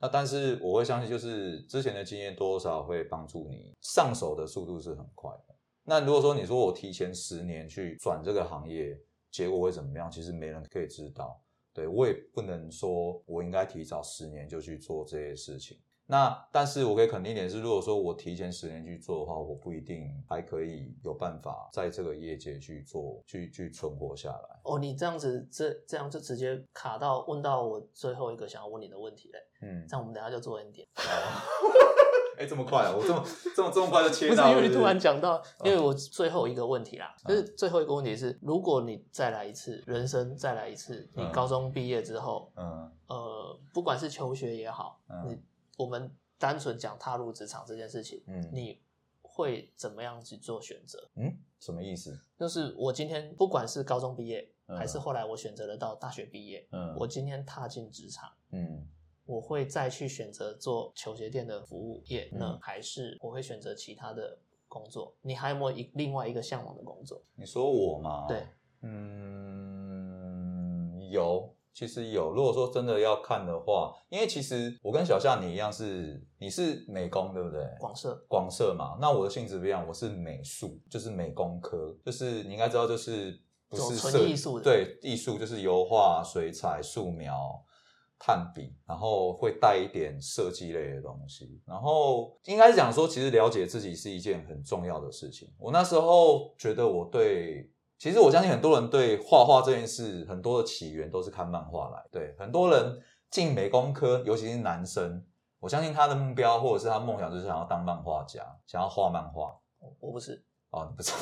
[0.00, 5.54] 那但是我会相信，就是之前的经验多多少少会帮助你上手的速度是很快的。
[5.84, 8.98] 那如果说你说我提前十年去转这个行业，
[9.30, 10.10] 结果会怎么样？
[10.10, 11.40] 其实没人可以知道。
[11.72, 15.78] 对我也不能说我应该提早十年就去做这些事情。
[16.10, 24.60] 那但是我可以肯定一点是，如果说我提前十年去做的话，我不一定还可以有办法在这个业界去做，去去存活下来。
[24.64, 29.38] 哦，你这样子，这这样就直接卡到问到我最后一个想要问你的问题嘞。
[29.62, 30.86] 嗯，这样我们等下就做 ending。
[32.38, 32.94] 哎、这么快啊！
[32.96, 33.22] 我这么
[33.54, 45.38] 这么这么快就切不是到，因为你突然讲，到，因为我最后一个问题啦，嗯就是最后一个问题是，如果你再来一次，人生再来一次，你嗯高中毕业之后，嗯呃，不管是求学也好，嗯你
[45.80, 48.82] 我们单纯讲踏入职场这件事情，嗯你
[49.22, 51.10] 会怎么样去做选择？
[51.14, 52.20] 嗯，什么意思？
[52.38, 58.30] 就是我今天不管是高中毕业，嗯还是后来我选择了到大学毕业，嗯我今天踏进职场。
[58.50, 58.86] 嗯
[59.26, 65.16] 我会再去选择做球鞋店的服务业呢，嗯还是我会选择其他的工作？
[65.22, 67.22] 你还有没有一另外一个向往的工作？
[67.36, 68.26] 你说我吗？
[68.26, 68.44] 对，
[70.10, 72.32] 嗯，有，其实有。
[72.32, 77.60] 如果说真的要看的话，因为其实我跟小夏你一样是，你是美工对不对？
[77.78, 87.64] 广设广设嘛，那我的性质不一样，我是美术，就是美工科，就是你应该知道，就是不是设艺术的对，艺术就是油画、水彩、素描、
[88.18, 91.62] 炭笔，然后会带一点设计类的东西。
[91.64, 95.48] 然后应该是讲说，其实了解自己是一件很重要的事情。
[95.58, 97.70] 我那时候觉得我对
[98.00, 102.02] 其实我相信很多人对画画这件事，很多的起源都是看漫画来。
[102.10, 102.98] 对，很多人
[103.30, 105.22] 进美工科，尤其是男生，
[105.58, 109.54] 我相信他的目标或者是他梦想就是想要当漫画家，想要画漫画。
[110.00, 111.12] 我不是哦，你不是，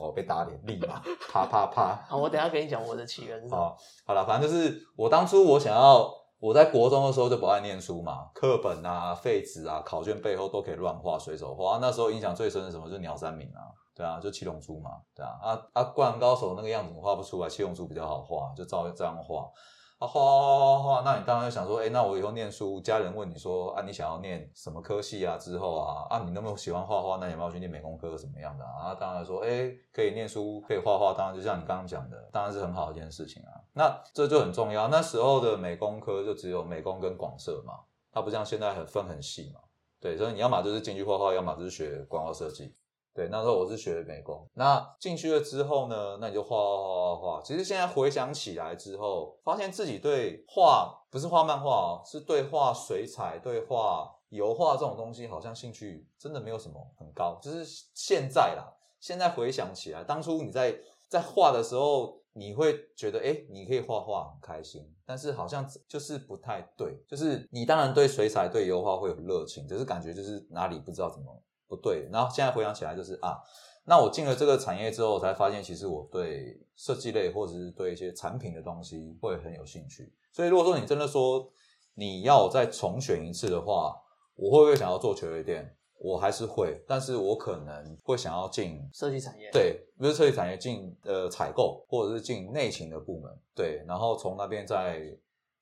[0.00, 2.00] 我被打脸，立马啪啪啪。
[2.08, 3.60] 好，我等一下跟你讲我的起源是什么。
[3.60, 6.08] 哦，好了，反正就是我当初我想要，
[6.38, 11.78] 我在国中的时候就不爱念书嘛，课本啊、废纸啊、考卷背后都可以乱画、随手画。
[11.78, 12.86] 那时候印象最深的是什么？
[12.86, 19.50] 就是鸟山明啊，对啊，就七龙珠嘛，对啊，啊啊，灌篮高手那个样子画不出来，七龙珠比较好画，就照这样画。
[19.98, 25.38] 啊，画画画画画，那你当然想说，哎、那我以后念书，家人问你说，啊，你想要念什么科系啊？
[25.38, 28.88] 之后啊，啊，你那么喜欢画画，那你要不要去念美工科什么样的啊？
[28.88, 33.54] 啊当然说，哎、可以念书，可以画画，当然就像你刚刚讲的，当然是很好的一件事情啊。
[33.74, 34.88] 那这就很重要。
[34.88, 37.74] 那时候的美工科就只有美工跟广设嘛，
[38.10, 39.60] 它不像现在很分很细嘛。
[40.00, 42.74] 对，所以你要么就是进去画画，要么就是学广告设计。
[43.14, 44.48] 对，那时候我是学美工。
[44.54, 47.42] 那进去了之后呢，那你就画画画画画。
[47.42, 57.38] 其实现在回想起来之后，发现自己对画不是画漫画哦，是对画水彩、对画油画这种东西，好像兴趣真的没有什么很高。
[57.42, 60.74] 就是现在啦，现在回想起来，当初你在
[61.06, 67.04] 在画的时候，你会觉得，哎，你可以画画很开心，但是好像就是不太对。
[67.06, 71.42] 就是你当然对水彩、对油画会有热情，只是感觉就是哪里不知道怎么
[71.72, 72.06] 不对。
[72.12, 73.40] 然后现在回想起来，就是啊，
[73.86, 80.12] 那我进了这个产业之后，我才发现其实我对设计类或者是对一些产品的东西会很有兴趣。
[80.30, 81.50] 所以如果说你真的说
[81.94, 83.96] 你要我再重选一次的话，
[84.34, 85.74] 我会不会想要做球类店？
[86.04, 95.00] 我还是会，但是我可能会想要进设计产业，对，不是设计产业进呃采购，或者是进内勤的部门，对，然后从那边再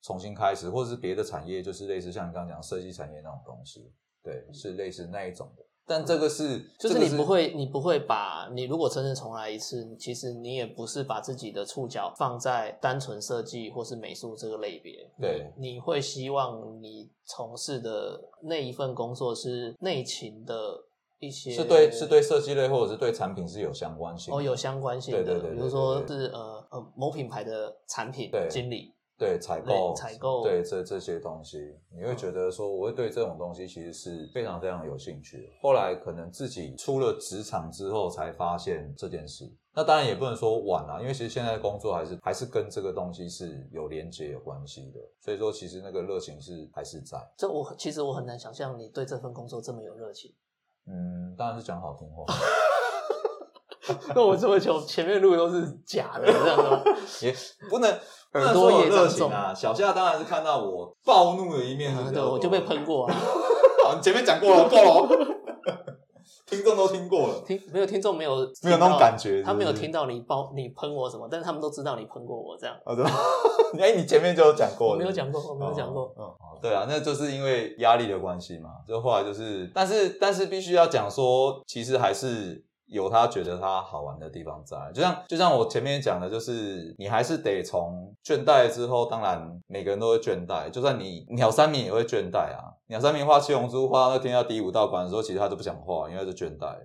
[0.01, 3.93] 重新开始，或者是别的产业，就是类似像你刚刚讲设计产业那种东西，
[4.23, 5.63] 对，是类似那一种的。
[5.87, 15.09] 但这个是，就是你不会，你不会把你如果真正重来一次，其实你也不是把自己的触角放在单纯设计或是美术这个类别。
[15.19, 20.55] 对你会希望你从事的那一份工作是内勤的
[21.19, 35.53] 一些，是对是对设计类或者是对产品是有相关性哦有相关性的，对对对对比如说是呃呃某品牌的产品经理，对采购类采购对这这些东西，你会觉得说，我会对这种东西其实是非常非常有兴趣的。
[35.61, 39.47] 后来可能自己出了职场之后，才发现这件事。
[39.75, 44.99] 那当然也不能说晚啊，因为其实现在工作还是还是跟这个东西是有连接有关系的。
[45.19, 47.19] 所以说，其实那个热情是还是在。
[47.37, 50.33] 这我其实我很难想象你对这份工作这么有热情。
[50.89, 52.25] 嗯，当然是讲好听话，
[54.15, 56.83] 那我这么久前面录都是假的，这样吗？
[57.21, 57.31] 也
[57.69, 57.99] 不能
[58.33, 59.53] 耳朵也长重热情啊。
[59.53, 63.13] 小夏当然是看到我暴怒的一面对，我就被喷过啊。
[63.83, 65.07] 好，你前面讲过了，够了哦，
[66.45, 67.43] 听众都听过了。
[67.45, 72.75] 听没有听众没有没有那种感觉是是他没有听到你爆你喷我什么，但是他们都知道你喷过我这样。
[73.79, 76.13] 哎，你前面就有讲过，了没有讲过，我没有讲过。
[76.17, 78.69] 嗯，哦对啊，那就是因为压力的关系嘛。
[78.87, 84.77] 就后来就是，但是但是必须要讲说，其实还是有他觉得他好玩的地方在。
[84.93, 92.75] 就像就像我前面讲的，就是你还是得从倦怠之后，当然每个人都会倦怠，就算你鸟三明也会倦怠啊。
[92.87, 96.75] 鸟三明画七龙珠画到那天要第五道馆的时候，其实他就不想画，因为是倦怠。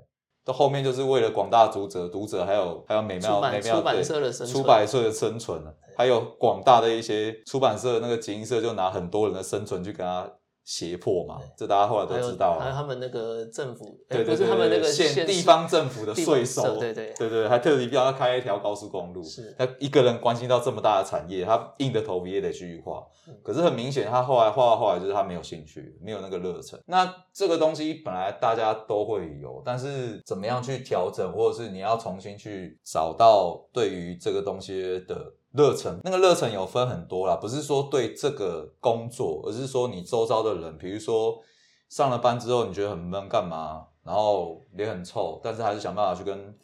[0.45, 5.61] 到后面就是为了广大读者、读者还有还有美妙美妙出版社的生存出版社的生存，
[5.97, 10.31] 还有广大的一些出版社那个集英社就拿很多人的生存去跟他
[10.67, 12.61] 胁迫嘛，这大家后来都知道了。
[12.61, 23.35] 还有他们那个政府，哎对对对，他们那个地方政府的税收，社对对对对，还特地要他开一条高速公路，是他一个人关心到这么大的产业，他硬着头皮也得继续画嗯。
[23.45, 26.77] 可是很明显，他后来画到后来就是他没有兴趣，没有那个热忱。
[26.87, 41.41] 那这个东西本来大家都会有，但是怎么样去调整，或者是你要重新去找到对于这个东西的热忱，那个热忱有分很多啦，不是说对这个工作，而是说你周遭的人，比如说
[41.89, 43.87] 上了班之后你觉得很闷，干嘛？
[44.05, 46.55] 然后脸很臭，但是还是想办法去跟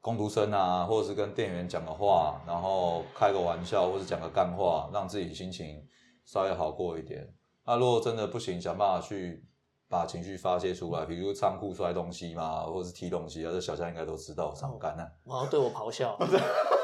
[0.00, 5.82] 工读生啊，或者是跟店员讲个话，然后开个玩笑，或者讲个干话，让自己心情
[6.24, 7.26] 稍微好过一点。
[7.64, 9.42] 那如果真的不行，想办法去
[9.88, 15.08] 把情绪发泄出来，比如仓库摔东西嘛，或者是踢东西啊，这小夏应该都知道，常干啊。
[15.24, 16.16] 然后对我咆哮。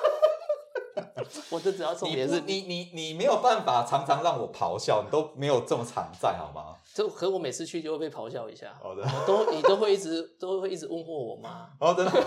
[1.51, 6.77] 我就只要重点是，你你你没有办法常常让我咆哮，你都没有这么常在好吗？
[6.95, 11.71] 就可我每次去就会被咆哮一下，好的，我都你都会一直都会一直问候我妈。
[11.81, 12.13] 哦，真的。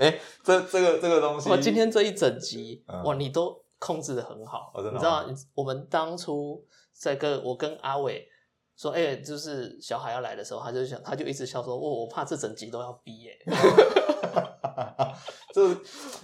[0.00, 4.70] 哎、这这个这个东西，我，今天这一整集，嗯哇，你都控制的很好。
[4.74, 5.24] 哦真的你知道，
[5.54, 8.28] 我们当初在跟我跟阿伟
[8.76, 13.36] 说，哎、就是小海要来的时候，他就想，他就一直笑说，哦，我怕这整集都要逼耶、
[15.54, 15.66] 这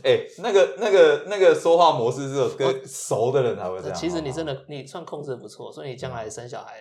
[0.03, 3.95] 哎、那个那个那个说话模式是有跟熟的人才会这样。
[3.97, 6.75] 其实你真的你算控制的不错，所以你将来生小孩，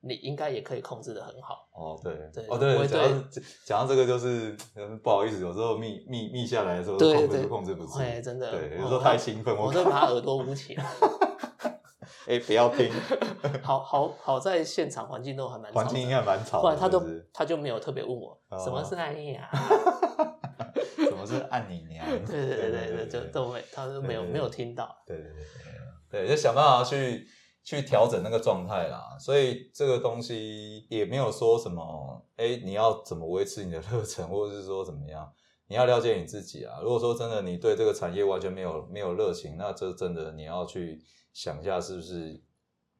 [0.00, 1.68] 你应该也可以控制的很好。
[1.74, 3.08] 哦，对，对哦对，讲到
[3.66, 10.84] 讲到这个就是嗯不好意思，有时候密密密下来的时候控制对对，控制不住，哎，真的，对，有我时候太兴奋，我都把他耳朵捂起来。
[12.26, 12.92] 哎不要听，
[13.62, 19.48] 好好好在现场环境都还蛮环境应该蛮吵的，后来他都是不是他就没有特别问我哦什么是爱意啊，
[21.50, 22.06] 按你娘？
[22.26, 24.96] 对对对对对，就都没他都没有没有听到。
[25.06, 25.44] 对对对
[26.10, 27.26] 对，对，就想办法去
[27.62, 29.16] 去调整那个状态啦。
[29.18, 35.30] 所以这个东西也没有说什么，哎，你要怎么维持你的热忱，或者是说怎么样，
[35.68, 36.80] 你要了解你自己啊。
[36.82, 42.42] 如果说真的你对这个产业完全没有没有热情，那这真的你要去想一下是不是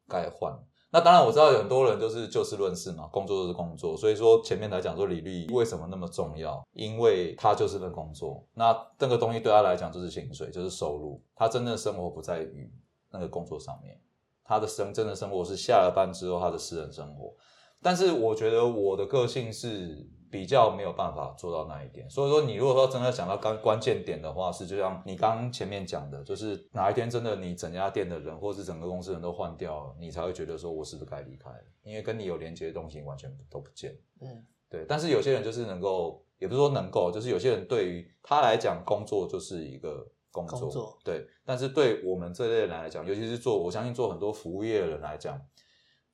[0.09, 0.53] 该换。
[0.93, 12.69] 那当然，我知道有很多人就是就事论事嘛，工作就是工作，所以说前面来讲说履历为什么那么重要，因为他就是份工作，那这个东西对他来讲就是薪水，就是收入，他真正的生活不在于
[13.13, 14.01] 那个工作上面，
[14.45, 17.33] 他的生真的生活是下了班之后他的私人生活。
[17.81, 33.93] 但是我觉得我的个性是比较没有办法做到那一点，所以说你如果说真的想到关关键点的话，是就像你刚刚前面讲的，就是哪一天真的你整家店的人或是整个公司人都换掉了，你才会觉得说我是不是该离开了，因为跟你有连接的东西完全都不见。
[34.21, 41.27] 嗯，对，但是有些人就是能够，也不是说能够，就是有些人对于他来讲，工作就是一个工作，工作对。
[41.45, 45.41] 但是对我们这类人来讲，尤其是做，我相信做很多服务业的人来讲，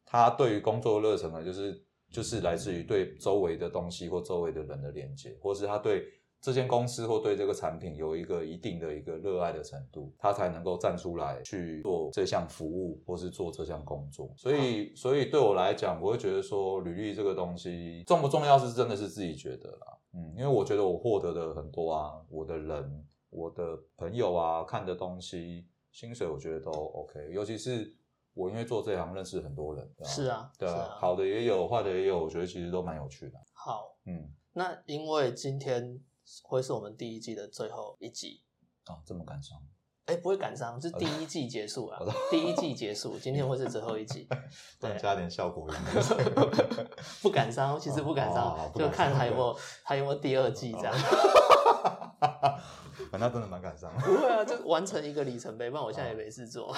[0.07, 6.05] 他对于工作的热忱呢，就是就是来自于对周围的东西或周围的人的连接，或是他对
[6.41, 14.33] 这间公司或对这个产品有一个一定的一个热爱的程度，他才能够站出来去做这项服务或是做这项工作。
[14.37, 19.99] 所以，所以对我来讲，我会觉得说，履历这个东西重不重要是真的是自己觉得啦。
[20.13, 27.29] 嗯，因为我觉得我获得的很多啊，我的人、我的朋友啊，看的东西、薪水，我觉得都 OK。
[27.33, 27.93] 尤其是
[28.37, 30.99] 我因为做这行认识很多人，对吧是啊，对啊，是啊。
[31.01, 33.39] 好的也有，坏的也有，我觉得其实都蛮有趣的。
[33.55, 35.99] 好，嗯，那因为今天
[36.45, 38.43] 会是我们第一季的最后一集，
[38.89, 39.59] 哦，这么感伤，
[40.05, 41.99] 哎，不会感伤，是第一季结束了，
[42.31, 44.29] 第一季结束，今天会是最后一集，
[44.79, 45.75] 对，加点效果音。
[47.23, 50.95] 不感伤，其实不感哦伤，就看还有没有还有没有第二季这样。
[53.11, 53.91] 反正真的蛮感伤。
[53.99, 56.75] 不会啊，就完成一个里程碑，不然我现在也没事做。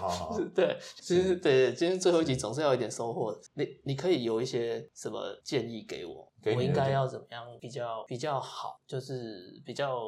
[0.00, 3.36] 好 对，其实对，今天最后一集总是要有一点收获。
[3.54, 6.30] 你你可以有一些什么建议给我？
[6.44, 8.80] 我应该要怎么样比较比较好？
[8.86, 10.00] 就是比较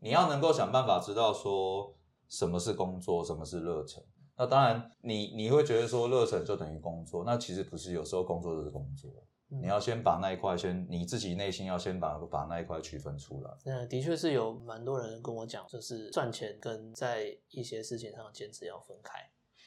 [0.00, 1.94] 你要能够想办法知道说
[2.28, 4.02] 什么是工作，什么是热忱。
[4.36, 9.10] 那当然你，你会觉得说热忱就等于工作，那其实不是，有时候工作就是工作。
[9.50, 13.50] 嗯你要先把那一块先，你自己内心要先把把那一块区分出来。
[13.64, 19.18] 那，的确是有蛮多人跟我讲，就是赚钱跟在一些事情上的坚持要分开。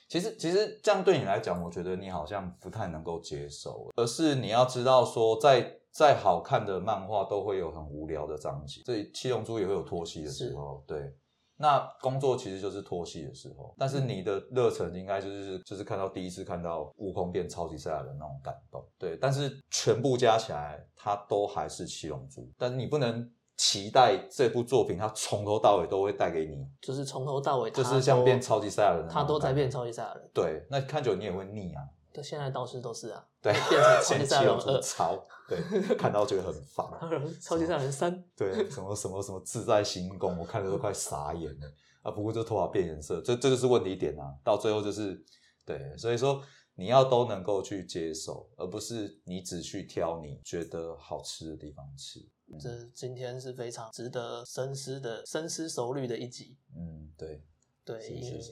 [0.07, 11.15] 其实，其实这样对你来讲，我觉得你好像不太能够接受，而是你要知道说，在再好看的漫画都会有很无聊的章节，所以七龙珠也会有脱戏的时候，对。
[11.63, 19.15] 那工作其实就是脱戏的时候，但是你的热忱应该就是就是看到第一次看到悟空变超级赛亚人那种感动，对。
[19.15, 30.29] 但是全部加起来，它都还是七龙珠，但是你不能期待这部作品它从头到尾都会带给你，就是从头到尾，就是像变超级赛亚人的那种他都在变超级赛亚人。
[30.33, 31.81] 对，那看久你也会腻啊。
[32.13, 36.85] 对，现在倒是都是啊，对，变成超 级现七龙珠赛亚人二，超， 对，看到觉得很烦。
[37.41, 38.23] 超级赛亚人三。
[38.37, 41.67] 对，什么什么什么自在行宫，我看的都快傻眼了
[42.03, 42.11] 啊！
[42.11, 44.35] 不过这头发变颜色，这这就是问题点啊。
[44.43, 45.19] 到最后就是
[45.65, 46.41] 对，所以说
[46.75, 52.19] 你要都能够去接受，而不是你只去挑你觉得好吃的地方吃。
[52.59, 56.55] 这今天是非常值得深思的、深思熟虑的一集。
[56.75, 57.43] 嗯，对，
[57.85, 57.99] 对，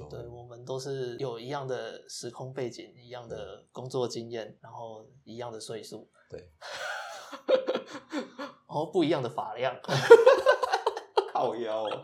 [0.10, 6.52] 对我们都是有一样的时空背景、一样的工作经验，然后一样的岁数，对，
[8.68, 9.74] 然后不一样的发量。
[11.34, 12.04] 靠腰、哦。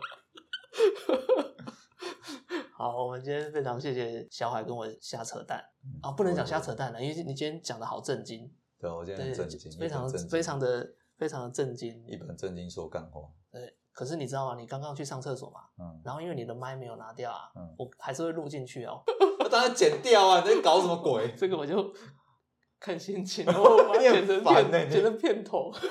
[2.72, 12.02] 好，我们今天非常谢谢小海跟我瞎扯淡嗯啊，不能讲瞎扯淡了，因为你今天讲的好震惊，对，我今天震惊，非常非常的非常的震惊。
[12.06, 13.28] 一本正经说干话。
[13.50, 14.54] 对，可是你知道吗？
[14.56, 19.02] 你刚刚去上厕所嘛，嗯，然后因为你的麦没有拿掉啊，嗯我还是会录进去哦。
[19.42, 20.40] 我当然剪掉啊！
[20.46, 21.34] 你在搞什么鬼？
[21.36, 21.92] 这个我就
[22.78, 25.72] 看心情， 然后把剪成片剪成片头。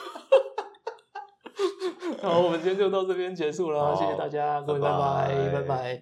[2.24, 6.02] 好，我们今天就到这边结束了，好谢谢大家，各位拜拜拜，拜拜拜。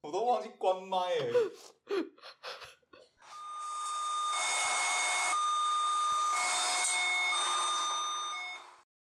[0.00, 1.28] 我都忘记关麦哎。